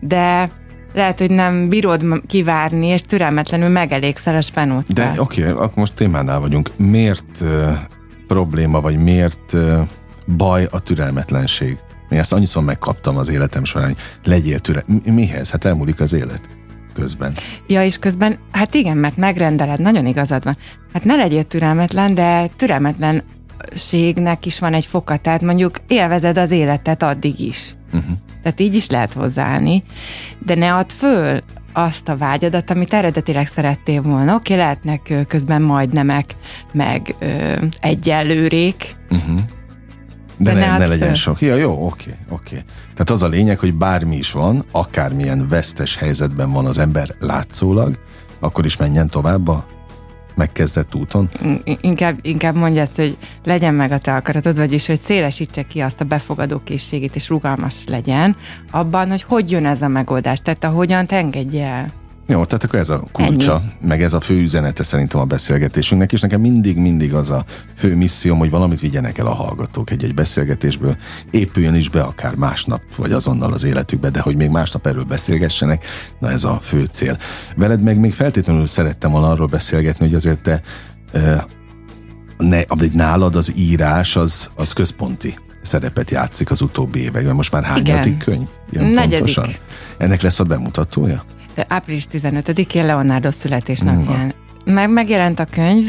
de 0.00 0.50
lehet, 0.92 1.18
hogy 1.18 1.30
nem 1.30 1.68
bírod 1.68 2.04
kivárni, 2.26 2.86
és 2.86 3.02
türelmetlenül 3.02 3.68
megelégszel 3.68 4.36
a 4.36 4.40
spenót. 4.40 4.92
De 4.92 5.14
oké, 5.18 5.40
okay, 5.40 5.52
akkor 5.52 5.72
most 5.74 5.94
témánál 5.94 6.40
vagyunk. 6.40 6.70
Miért 6.76 7.40
uh, 7.40 7.76
probléma, 8.26 8.80
vagy 8.80 8.96
miért 8.96 9.52
uh, 9.52 9.88
baj 10.36 10.68
a 10.70 10.80
türelmetlenség? 10.80 11.78
Én 12.12 12.18
ezt 12.18 12.32
annyiszor 12.32 12.62
megkaptam 12.62 13.16
az 13.16 13.28
életem 13.28 13.64
során, 13.64 13.96
legyél 14.24 14.58
türe. 14.58 14.84
Mihez? 15.04 15.50
Hát 15.50 15.64
elmúlik 15.64 16.00
az 16.00 16.12
élet 16.12 16.50
közben. 16.94 17.32
Ja, 17.66 17.84
és 17.84 17.98
közben, 17.98 18.38
hát 18.50 18.74
igen, 18.74 18.96
mert 18.96 19.16
megrendeled, 19.16 19.80
nagyon 19.80 20.06
igazad 20.06 20.44
van. 20.44 20.56
Hát 20.92 21.04
ne 21.04 21.16
legyél 21.16 21.44
türelmetlen, 21.44 22.14
de 22.14 22.46
türelmetlenségnek 22.56 24.46
is 24.46 24.58
van 24.58 24.74
egy 24.74 24.86
foka, 24.86 25.16
tehát 25.16 25.42
mondjuk 25.42 25.76
élvezed 25.86 26.38
az 26.38 26.50
életet 26.50 27.02
addig 27.02 27.40
is. 27.40 27.74
Uh-huh. 27.92 28.16
Tehát 28.42 28.60
így 28.60 28.74
is 28.74 28.88
lehet 28.90 29.12
hozzáállni, 29.12 29.82
de 30.38 30.54
ne 30.54 30.74
add 30.74 30.88
föl 30.88 31.40
azt 31.72 32.08
a 32.08 32.16
vágyadat, 32.16 32.70
amit 32.70 32.92
eredetileg 32.92 33.46
szerettél 33.46 34.02
volna. 34.02 34.34
Oké, 34.34 34.54
lehetnek 34.54 35.14
közben 35.28 35.62
majd 35.62 35.92
nemek, 35.92 36.36
meg 36.72 37.14
ö, 37.18 37.64
egyenlőrék, 37.80 38.96
uh-huh 39.10 39.40
de, 40.42 40.52
de 40.52 40.58
ne, 40.58 40.78
ne 40.78 40.86
legyen 40.86 41.14
sok. 41.14 41.40
Ja, 41.40 41.54
jó, 41.54 41.86
oké, 41.86 42.16
oké. 42.28 42.64
Tehát 42.80 43.10
az 43.10 43.22
a 43.22 43.28
lényeg, 43.28 43.58
hogy 43.58 43.74
bármi 43.74 44.16
is 44.16 44.32
van, 44.32 44.64
akármilyen 44.72 45.48
vesztes 45.48 45.96
helyzetben 45.96 46.52
van 46.52 46.66
az 46.66 46.78
ember 46.78 47.14
látszólag, 47.20 47.98
akkor 48.40 48.64
is 48.64 48.76
menjen 48.76 49.08
tovább 49.08 49.48
a 49.48 49.66
megkezdett 50.34 50.94
úton? 50.94 51.30
Inkább, 51.80 52.18
inkább 52.22 52.54
mondja 52.54 52.80
ezt, 52.80 52.96
hogy 52.96 53.16
legyen 53.44 53.74
meg 53.74 53.92
a 53.92 53.98
te 53.98 54.14
akaratod, 54.14 54.56
vagyis, 54.56 54.86
hogy 54.86 55.00
szélesítse 55.00 55.62
ki 55.62 55.80
azt 55.80 56.00
a 56.00 56.04
befogadó 56.04 56.60
készségét, 56.64 57.16
és 57.16 57.28
rugalmas 57.28 57.84
legyen 57.86 58.36
abban, 58.70 59.08
hogy 59.08 59.22
hogy 59.22 59.50
jön 59.50 59.66
ez 59.66 59.82
a 59.82 59.88
megoldás, 59.88 60.40
tehát 60.40 60.64
ahogyan 60.64 61.06
te 61.06 61.16
engedje 61.16 61.66
el. 61.66 61.92
Jó, 62.32 62.44
tehát 62.44 62.64
akkor 62.64 62.78
ez 62.78 62.90
a 62.90 63.04
kulcsa, 63.12 63.52
Ennyi. 63.52 63.88
meg 63.88 64.02
ez 64.02 64.12
a 64.12 64.20
fő 64.20 64.40
üzenete 64.40 64.82
szerintem 64.82 65.20
a 65.20 65.24
beszélgetésünknek, 65.24 66.12
és 66.12 66.20
nekem 66.20 66.40
mindig-mindig 66.40 67.14
az 67.14 67.30
a 67.30 67.44
fő 67.76 67.96
misszióm, 67.96 68.38
hogy 68.38 68.50
valamit 68.50 68.80
vigyenek 68.80 69.18
el 69.18 69.26
a 69.26 69.34
hallgatók 69.34 69.90
egy-egy 69.90 70.14
beszélgetésből, 70.14 70.96
épüljön 71.30 71.74
is 71.74 71.88
be 71.88 72.02
akár 72.02 72.34
másnap, 72.34 72.82
vagy 72.96 73.12
azonnal 73.12 73.52
az 73.52 73.64
életükbe, 73.64 74.10
de 74.10 74.20
hogy 74.20 74.36
még 74.36 74.48
másnap 74.48 74.86
erről 74.86 75.04
beszélgessenek, 75.04 75.84
na 76.18 76.30
ez 76.30 76.44
a 76.44 76.58
fő 76.60 76.84
cél. 76.84 77.18
Veled 77.56 77.82
meg 77.82 77.98
még 77.98 78.14
feltétlenül 78.14 78.66
szerettem 78.66 79.10
volna 79.10 79.30
arról 79.30 79.46
beszélgetni, 79.46 80.06
hogy 80.06 80.14
azért 80.14 80.42
te 80.42 80.62
ne, 82.38 82.60
nálad 82.92 83.36
az 83.36 83.52
írás 83.56 84.16
az, 84.16 84.50
az 84.54 84.72
központi 84.72 85.34
szerepet 85.62 86.10
játszik 86.10 86.50
az 86.50 86.60
utóbbi 86.60 87.02
években. 87.02 87.34
Most 87.34 87.52
már 87.52 87.64
hányadik 87.64 88.18
könyv? 88.18 88.46
Ilyen 88.70 88.84
Negyedik. 88.84 89.16
Pontosan? 89.16 89.48
Ennek 89.96 90.22
lesz 90.22 90.40
a 90.40 90.44
bemutatója? 90.44 91.24
Április 91.68 92.06
15-én 92.12 92.86
Leonardo 92.86 93.32
születésnapján. 93.32 94.34
Meg 94.64 94.90
megjelent 94.90 95.38
a 95.38 95.44
könyv, 95.44 95.86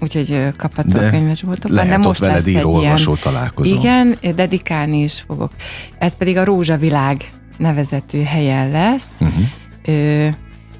úgyhogy 0.00 0.50
kapható 0.56 0.98
a 0.98 1.08
könyvesboltokban. 1.10 1.84
Lehet 1.84 2.00
de 2.00 2.06
most 2.08 2.20
veled 2.20 2.46
író, 2.46 2.74
olvasó 2.74 3.14
találkozó. 3.14 3.74
Igen, 3.74 4.18
dedikálni 4.34 5.02
is 5.02 5.20
fogok. 5.20 5.52
Ez 5.98 6.16
pedig 6.16 6.36
a 6.36 6.44
Rózsavilág 6.44 7.16
nevezetű 7.58 8.22
helyen 8.22 8.70
lesz. 8.70 9.10
Uh-huh. 9.20 9.44
Ö, 9.84 10.28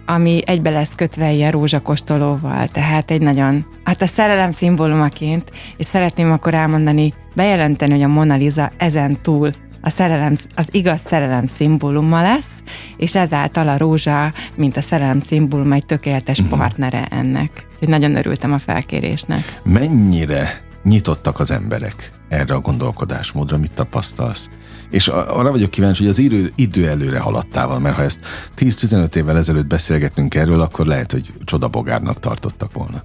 ami 0.07 0.43
egybe 0.47 0.71
lesz 0.71 0.95
kötve 0.95 1.33
ilyen 1.33 1.51
rózsakostolóval, 1.51 2.69
tehát 2.69 3.11
egy 3.11 3.21
nagyon, 3.21 3.67
hát 3.85 4.03
a 4.03 4.07
szerelem 4.07 4.51
szimbólumaként, 4.51 5.51
és 5.77 5.87
szeretném 5.87 6.33
akkor 6.33 6.55
elmondani, 6.55 7.15
bejelenteni, 7.35 7.93
hogy 7.93 8.03
a 8.03 8.09
Mona 8.09 8.35
Lisa 8.35 8.73
ezen 8.77 9.17
túl 9.17 9.51
a 9.87 9.91
szerelem, 9.91 10.35
az 10.55 10.69
igaz 10.71 11.01
szerelem 11.01 11.47
szimbóluma 11.47 12.23
lesz, 12.23 12.51
és 12.97 13.15
ezáltal 13.15 13.69
a 13.69 13.77
rózsa, 13.77 14.33
mint 14.57 14.77
a 14.77 14.81
szerelem 14.81 15.21
szimbóluma, 15.21 15.75
egy 15.75 15.87
tökéletes 15.87 16.39
uh-huh. 16.39 16.59
partnere 16.59 17.05
ennek. 17.05 17.67
Úgyhogy 17.73 17.89
nagyon 17.89 18.17
örültem 18.17 18.53
a 18.53 18.59
felkérésnek. 18.59 19.61
Mennyire 19.65 20.61
nyitottak 20.83 21.41
az 21.41 21.51
emberek 21.51 22.13
erre 22.29 22.55
a 22.55 22.61
gondolkodásmódra, 22.61 23.59
mit 23.59 23.73
tapasztalsz? 23.73 24.49
És 24.91 25.09
arra 25.09 25.51
vagyok 25.51 25.71
kíváncsi, 25.71 26.03
hogy 26.03 26.11
az 26.11 26.19
idő, 26.19 26.53
idő 26.55 26.89
előre 26.89 27.19
haladtával, 27.19 27.79
mert 27.79 27.97
ha 27.97 28.03
ezt 28.03 28.21
10-15 28.59 29.17
évvel 29.17 29.37
ezelőtt 29.37 29.67
beszélgetünk 29.67 30.35
erről, 30.35 30.61
akkor 30.61 30.87
lehet, 30.87 31.13
hogy 31.13 31.33
csodabogárnak 31.45 32.21
tartottak 32.21 32.73
volna. 32.73 33.03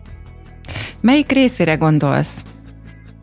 Melyik 1.01 1.31
részére 1.31 1.75
gondolsz 1.75 2.43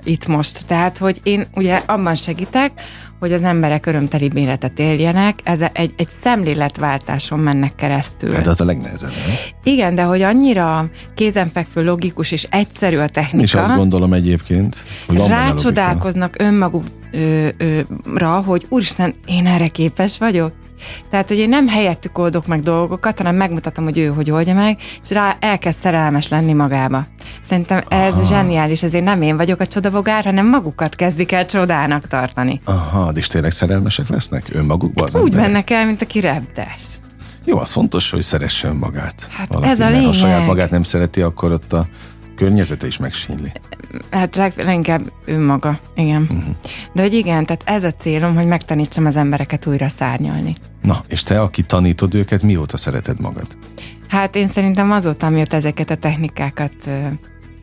itt 0.04 0.26
most? 0.26 0.66
Tehát, 0.66 0.98
hogy 0.98 1.20
én 1.22 1.46
ugye 1.54 1.82
abban 1.86 2.14
segítek, 2.14 2.80
hogy 3.18 3.32
az 3.32 3.42
emberek 3.42 3.86
örömteli 3.86 4.30
életet 4.34 4.78
éljenek, 4.78 5.38
ez 5.44 5.60
egy, 5.72 5.92
egy 5.96 6.08
szemléletváltáson 6.08 7.38
mennek 7.38 7.74
keresztül. 7.74 8.34
Hát 8.34 8.46
az 8.46 8.60
a 8.60 8.64
legnehezebb, 8.64 9.10
nem? 9.10 9.36
Igen, 9.62 9.94
de 9.94 10.02
hogy 10.02 10.22
annyira 10.22 10.90
kézenfekvő, 11.14 11.84
logikus 11.84 12.30
és 12.30 12.46
egyszerű 12.50 12.96
a 12.96 13.08
technika. 13.08 13.44
És 13.44 13.54
azt 13.54 13.76
gondolom 13.76 14.12
egyébként, 14.12 14.84
hogy 15.06 15.16
van 15.16 15.28
rácsodálkoznak 15.28 16.34
önmagukra, 16.38 18.40
hogy 18.44 18.66
úristen, 18.68 19.14
én 19.26 19.46
erre 19.46 19.66
képes 19.66 20.18
vagyok. 20.18 20.52
Tehát, 21.10 21.28
hogy 21.28 21.38
én 21.38 21.48
nem 21.48 21.68
helyettük 21.68 22.18
oldok 22.18 22.46
meg 22.46 22.60
dolgokat, 22.60 23.18
hanem 23.18 23.36
megmutatom, 23.36 23.84
hogy 23.84 23.98
ő 23.98 24.06
hogy 24.06 24.30
oldja 24.30 24.54
meg, 24.54 24.78
és 25.02 25.10
rá 25.10 25.36
elkezd 25.40 25.78
szerelmes 25.78 26.28
lenni 26.28 26.52
magába. 26.52 27.06
Szerintem 27.42 27.82
ez 27.88 28.12
Aha. 28.12 28.22
zseniális, 28.22 28.82
ezért 28.82 29.04
nem 29.04 29.22
én 29.22 29.36
vagyok 29.36 29.60
a 29.60 29.66
csodabogár, 29.66 30.24
hanem 30.24 30.48
magukat 30.48 30.94
kezdik 30.94 31.32
el 31.32 31.46
csodának 31.46 32.06
tartani. 32.06 32.60
Aha, 32.64 33.10
és 33.14 33.26
tényleg 33.26 33.50
szerelmesek 33.50 34.08
lesznek 34.08 34.46
önmagukba 34.52 35.04
az 35.04 35.14
Úgy 35.14 35.20
emberek? 35.22 35.46
mennek 35.46 35.70
el, 35.70 35.86
mint 35.86 36.02
aki 36.02 36.20
repdes. 36.20 36.82
Jó, 37.44 37.58
az 37.58 37.72
fontos, 37.72 38.10
hogy 38.10 38.22
szeresse 38.22 38.68
önmagát. 38.68 39.28
Hát 39.30 39.48
valaki, 39.48 39.68
ez 39.70 39.80
a 39.80 39.88
lényeg. 39.88 40.04
Ha 40.04 40.12
saját 40.12 40.46
magát 40.46 40.70
nem 40.70 40.82
szereti, 40.82 41.22
akkor 41.22 41.52
ott 41.52 41.72
a 41.72 41.88
környezete 42.36 42.86
is 42.86 42.98
megsínli. 42.98 43.52
Hát 44.10 44.36
leginkább 44.56 45.12
önmaga, 45.24 45.78
igen. 45.94 46.22
Uh-huh. 46.22 46.54
De 46.92 47.02
hogy 47.02 47.12
igen, 47.12 47.46
tehát 47.46 47.62
ez 47.66 47.84
a 47.84 47.92
célom, 47.92 48.34
hogy 48.34 48.46
megtanítsam 48.46 49.06
az 49.06 49.16
embereket 49.16 49.66
újra 49.66 49.88
szárnyalni. 49.88 50.52
Na, 50.82 51.04
és 51.08 51.22
te, 51.22 51.40
aki 51.40 51.62
tanítod 51.62 52.14
őket, 52.14 52.42
mióta 52.42 52.76
szereted 52.76 53.20
magad? 53.20 53.46
Hát 54.08 54.36
én 54.36 54.48
szerintem 54.48 54.92
azóta, 54.92 55.26
amióta 55.26 55.56
ezeket 55.56 55.90
a 55.90 55.96
technikákat 55.96 56.74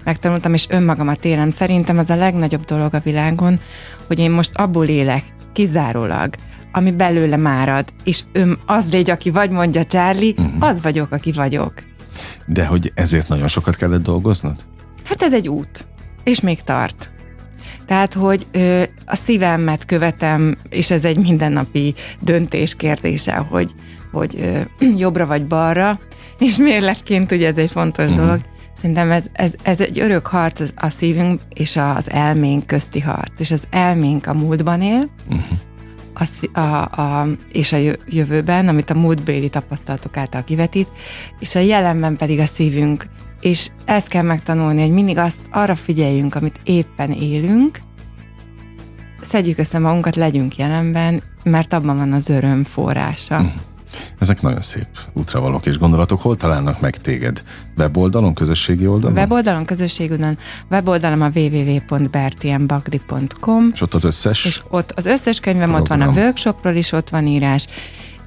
megtanultam, 0.04 0.54
és 0.54 0.66
önmagamat 0.70 1.26
élem. 1.26 1.50
Szerintem 1.50 1.98
az 1.98 2.10
a 2.10 2.16
legnagyobb 2.16 2.64
dolog 2.64 2.94
a 2.94 3.00
világon, 3.00 3.60
hogy 4.08 4.20
én 4.20 4.32
most 4.32 4.56
abból 4.56 4.86
élek, 4.86 5.24
kizárólag, 5.54 6.36
ami 6.72 6.92
belőle 6.92 7.38
márad, 7.38 7.94
és 8.04 8.24
ön 8.32 8.60
az 8.66 8.90
légy, 8.90 9.10
aki 9.10 9.30
vagy, 9.30 9.50
mondja 9.50 9.84
Charlie, 9.84 10.34
uh-huh. 10.38 10.64
az 10.64 10.82
vagyok, 10.82 11.12
aki 11.12 11.32
vagyok. 11.32 11.74
De 12.46 12.66
hogy 12.66 12.92
ezért 12.96 13.28
nagyon 13.28 13.48
sokat 13.48 13.76
kellett 13.76 14.04
dolgoznod? 14.04 14.66
Hát 15.04 15.22
ez 15.22 15.34
egy 15.34 15.48
út, 15.48 15.88
és 16.26 16.42
még 16.42 16.62
tart. 16.62 17.10
Tehát, 17.86 18.14
hogy 18.14 18.48
ö, 18.52 18.84
a 19.06 19.16
szívemet 19.16 19.86
követem, 19.86 20.58
és 20.70 20.92
ez 20.92 21.06
egy 21.06 21.18
mindennapi 21.18 21.94
döntés 22.20 22.76
kérdése, 22.76 23.36
hogy, 23.36 23.72
hogy 24.12 24.36
ö, 24.40 24.60
jobbra 25.04 25.26
vagy 25.26 25.48
balra, 25.48 26.00
és 26.40 26.58
mérlekként 26.58 27.32
ugye 27.32 27.48
ez 27.48 27.58
egy 27.58 27.72
fontos 27.72 28.06
uh-huh. 28.06 28.20
dolog. 28.20 28.40
Szerintem 28.74 29.12
ez, 29.12 29.26
ez, 29.32 29.54
ez 29.64 29.82
egy 29.82 30.00
örök 30.00 30.28
harc 30.28 30.60
az, 30.60 30.74
a 30.76 30.90
szívünk 30.90 31.42
és 31.54 31.76
az 31.76 32.12
elménk 32.12 32.66
közti 32.66 33.00
harc, 33.00 33.40
és 33.40 33.52
az 33.52 33.68
elménk 33.70 34.28
a 34.28 34.34
múltban 34.34 34.82
él, 34.82 35.10
uh-huh. 35.30 35.58
A, 36.16 36.60
a, 36.60 36.82
a, 37.02 37.28
és 37.52 37.72
a 37.72 37.78
jövőben, 38.08 38.68
amit 38.68 38.90
a 38.90 39.00
múltbéli 39.00 39.50
tapasztalatok 39.50 40.18
által 40.18 40.44
kivetít, 40.44 40.88
és 41.40 41.56
a 41.56 41.60
jelenben 41.60 42.16
pedig 42.16 42.40
a 42.40 42.46
szívünk 42.46 43.06
és 43.46 43.70
ezt 43.86 44.08
kell 44.08 44.24
megtanulni, 44.24 44.82
hogy 44.82 44.92
mindig 44.92 45.18
azt 45.18 45.42
arra 45.52 45.76
figyeljünk, 45.76 46.36
amit 46.36 46.60
éppen 46.64 47.12
élünk, 47.12 47.80
szedjük 49.22 49.58
össze 49.58 49.80
magunkat, 49.80 50.16
legyünk 50.16 50.56
jelenben, 50.56 51.22
mert 51.44 51.74
abban 51.74 51.98
van 51.98 52.14
az 52.14 52.30
öröm 52.30 52.64
forrása. 52.64 53.36
Uh-huh. 53.36 53.75
Ezek 54.20 54.42
nagyon 54.42 54.62
szép 54.62 54.88
útravalók 55.14 55.66
és 55.66 55.78
gondolatok. 55.78 56.22
Hol 56.22 56.38
találnak 56.38 56.80
meg 56.80 56.98
téged? 56.98 57.44
Weboldalon, 57.78 58.34
közösségi 58.34 58.88
oldalon? 58.88 59.18
Weboldalon, 59.18 59.66
közösségi 59.66 60.12
oldalon. 60.12 60.38
Weboldalon 60.70 61.22
a 61.22 61.30
www.bertienbagdi.com 61.36 63.72
És 63.74 63.82
ott 63.82 63.94
az 63.94 64.04
összes? 64.04 64.46
És 64.46 64.62
ott 64.70 64.92
az 64.92 65.06
összes 65.06 65.40
könyvem, 65.40 65.70
program. 65.70 66.02
ott 66.02 66.08
van 66.08 66.16
a 66.16 66.20
workshopról 66.22 66.74
is, 66.74 66.92
ott 66.92 67.10
van 67.10 67.28
írás, 67.28 67.68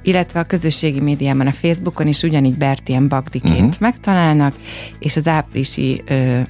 illetve 0.01 0.39
a 0.39 0.43
közösségi 0.43 0.99
médiában, 0.99 1.47
a 1.47 1.51
Facebookon 1.51 2.07
is 2.07 2.23
ugyanígy 2.23 2.57
Bertien 2.57 3.07
Bagdiként 3.07 3.59
uh-huh. 3.59 3.79
megtalálnak, 3.79 4.55
és 4.99 5.15
az 5.15 5.27
áprilisi 5.27 6.03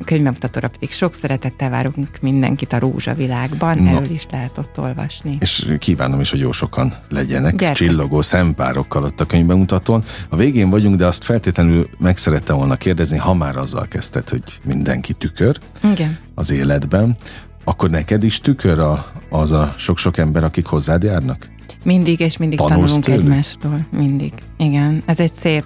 könyvemutatóra 0.06 0.68
pedig 0.68 0.92
sok 0.92 1.14
szeretettel 1.14 1.70
várunk 1.70 2.08
mindenkit 2.22 2.74
a 2.74 2.80
Rózsa 2.80 3.14
világban, 3.14 3.78
no. 3.78 3.90
erről 3.90 4.14
is 4.14 4.26
lehet 4.32 4.58
ott 4.58 4.80
olvasni. 4.80 5.38
És 5.40 5.72
kívánom 5.80 6.20
is, 6.20 6.32
hogy 6.32 6.40
jó 6.40 6.52
sokan 6.52 6.94
legyenek, 7.10 7.56
Gyertek. 7.56 7.76
csillogó 7.76 8.22
szempárokkal 8.22 9.04
ott 9.04 9.20
a 9.20 9.26
könyvbemutatón. 9.26 10.04
A 10.30 10.36
végén 10.36 10.70
vagyunk, 10.70 10.96
de 10.96 11.06
azt 11.06 11.24
feltétlenül 11.24 11.90
meg 11.98 12.18
szerettem 12.18 12.58
volna 12.58 12.76
kérdezni, 12.76 13.18
ha 13.18 13.34
már 13.34 13.56
azzal 13.56 13.88
kezdted, 13.88 14.30
hogy 14.30 14.44
mindenki 14.64 15.14
tükör 15.14 15.58
Igen. 15.92 16.18
az 16.36 16.52
életben, 16.52 17.16
akkor 17.64 17.90
neked 17.90 18.24
is 18.24 18.40
tükör 18.40 18.80
a, 18.80 19.06
az 19.30 19.52
a 19.52 19.74
sok-sok 19.78 20.18
ember, 20.18 20.44
akik 20.44 20.66
hozzád 20.66 21.04
járnak? 21.04 21.50
Mindig 21.84 22.20
és 22.20 22.38
mindig 22.38 22.58
Tanulsz 22.58 22.78
tanulunk 22.80 23.04
tőlük? 23.04 23.22
egymástól. 23.22 23.86
Mindig. 23.98 24.34
Igen. 24.58 25.04
Ez 25.06 25.20
egy 25.20 25.34
szép 25.34 25.66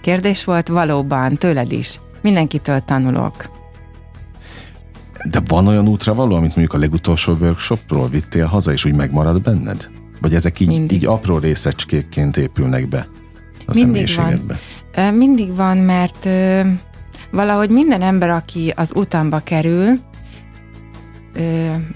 kérdés 0.00 0.44
volt, 0.44 0.68
valóban, 0.68 1.34
tőled 1.34 1.72
is. 1.72 2.00
Mindenkitől 2.22 2.80
tanulok. 2.80 3.50
De 5.30 5.40
van 5.46 5.66
olyan 5.66 5.88
útra 5.88 6.14
való, 6.14 6.34
amit 6.34 6.56
mondjuk 6.56 6.72
a 6.72 6.78
legutolsó 6.78 7.32
workshopról 7.40 8.08
vittél 8.08 8.46
haza, 8.46 8.72
és 8.72 8.84
úgy 8.84 8.94
megmarad 8.94 9.42
benned? 9.42 9.90
Vagy 10.20 10.34
ezek 10.34 10.60
így, 10.60 10.92
így 10.92 11.06
apró 11.06 11.38
részecskékként 11.38 12.36
épülnek 12.36 12.88
be 12.88 13.06
a 13.66 13.72
Mindig 13.74 14.14
van. 14.16 14.50
Mindig 15.14 15.56
van, 15.56 15.76
mert 15.76 16.28
valahogy 17.30 17.70
minden 17.70 18.02
ember, 18.02 18.30
aki 18.30 18.72
az 18.76 18.92
utamba 18.96 19.38
kerül, 19.38 19.98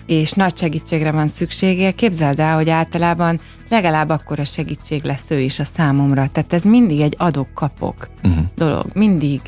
és 0.06 0.32
nagy 0.32 0.56
segítségre 0.56 1.10
van 1.10 1.28
szüksége, 1.28 1.90
képzeld 1.90 2.40
el, 2.40 2.54
hogy 2.54 2.70
általában 2.70 3.40
legalább 3.68 4.08
akkor 4.08 4.38
a 4.40 4.44
segítség 4.44 5.02
lesz 5.02 5.30
ő 5.30 5.38
is 5.40 5.58
a 5.58 5.64
számomra. 5.64 6.28
Tehát 6.32 6.52
ez 6.52 6.64
mindig 6.64 7.00
egy 7.00 7.14
adok-kapok 7.18 8.08
uh-huh. 8.24 8.44
dolog. 8.54 8.86
Mindig. 8.94 9.40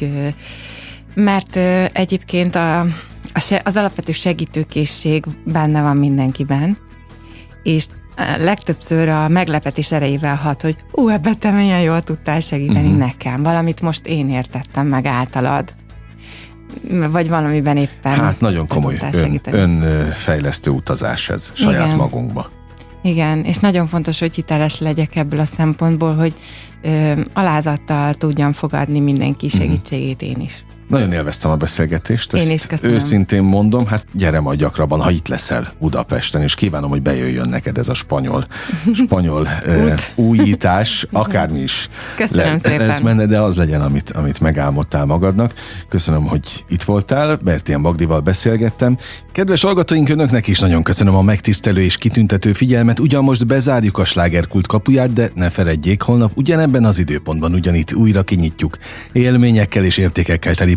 Mert 1.15 1.57
egyébként 1.93 2.55
a, 2.55 2.81
a, 2.81 3.61
az 3.65 3.77
alapvető 3.77 4.13
segítőkészség 4.13 5.25
benne 5.45 5.83
van 5.83 5.97
mindenkiben, 5.97 6.77
és 7.63 7.87
legtöbbször 8.37 9.09
a 9.09 9.29
meglepetés 9.29 9.93
erejével 9.93 10.37
hat, 10.37 10.63
hogy 10.63 10.77
ú, 10.93 11.09
ebben 11.09 11.39
te 11.39 11.51
milyen 11.51 11.81
jól 11.81 12.03
tudtál 12.03 12.41
segíteni 12.41 12.87
uh-huh. 12.87 12.99
nekem, 12.99 13.43
valamit 13.43 13.81
most 13.81 14.07
én 14.07 14.31
értettem 14.31 14.87
meg 14.87 15.07
általad 15.07 15.75
vagy 17.11 17.29
valamiben 17.29 17.77
éppen. 17.77 18.15
Hát 18.15 18.41
nagyon 18.41 18.67
komoly 18.67 18.99
ön, 19.51 19.83
önfejlesztő 19.83 20.71
utazás 20.71 21.29
ez 21.29 21.53
saját 21.55 21.87
Igen. 21.87 21.97
magunkba. 21.97 22.51
Igen, 23.03 23.45
és 23.45 23.57
nagyon 23.57 23.87
fontos, 23.87 24.19
hogy 24.19 24.35
hiteles 24.35 24.81
legyek 24.81 25.17
ebből 25.17 25.41
a 25.41 25.45
szempontból, 25.45 26.15
hogy 26.15 26.33
ö, 26.83 27.21
alázattal 27.33 28.15
tudjam 28.15 28.53
fogadni 28.53 29.01
mindenki 29.01 29.47
mhm. 29.47 29.57
segítségét 29.57 30.23
én 30.23 30.41
is. 30.41 30.65
Nagyon 30.89 31.13
élveztem 31.13 31.51
a 31.51 31.57
beszélgetést. 31.57 32.33
Én 32.33 32.51
is 32.51 32.67
köszönöm. 32.67 32.95
Őszintén 32.95 33.43
mondom, 33.43 33.87
hát 33.87 34.07
gyere 34.13 34.41
majd 34.41 34.59
gyakrabban, 34.59 35.01
ha 35.01 35.11
itt 35.11 35.29
leszel 35.29 35.73
Budapesten, 35.81 36.43
és 36.43 36.55
kívánom, 36.55 36.91
hogy 36.91 37.03
bejöjjön 37.03 37.49
neked 37.49 37.79
ez 37.79 37.89
a 37.89 37.95
spanyol, 37.95 38.47
spanyol 39.05 39.49
uh, 39.67 39.95
újítás, 40.15 41.07
akármi 41.13 41.61
is. 41.61 41.89
Köszönöm 42.17 42.45
le, 42.45 42.59
szépen. 42.71 42.89
Ez 42.91 43.01
menne, 43.01 43.27
de 43.27 43.41
az 43.41 43.57
legyen, 43.57 43.81
amit, 43.81 44.11
amit 44.11 44.41
megálmodtál 44.41 45.05
magadnak. 45.05 45.55
Köszönöm, 45.89 46.27
hogy 46.27 46.65
itt 46.69 46.83
voltál, 46.83 47.37
Bertien 47.37 47.83
Bagdival 47.83 48.21
beszélgettem. 48.21 48.97
Kedves 49.33 49.63
hallgatóink, 49.63 50.09
önöknek 50.09 50.47
is 50.47 50.59
nagyon 50.59 50.83
köszönöm 50.83 51.15
a 51.15 51.23
megtisztelő 51.23 51.81
és 51.81 51.97
kitüntető 51.97 52.53
figyelmet. 52.53 53.01
Ugyan 53.01 53.25
most 53.25 53.47
bezárjuk 53.47 53.99
a 53.99 54.05
slágerkult 54.05 54.67
kapuját, 54.67 55.13
de 55.13 55.31
ne 55.35 55.51
feledjék, 55.51 56.03
holnap 56.03 56.33
ugyanebben 56.35 56.85
az 56.85 56.99
időpontban 56.99 57.55
ugyanitt 57.55 57.93
újra 57.93 58.23
kinyitjuk. 58.23 58.79
Élményekkel 59.13 59.85
és 59.85 59.97
értékekkel 59.97 60.55
teli 60.55 60.77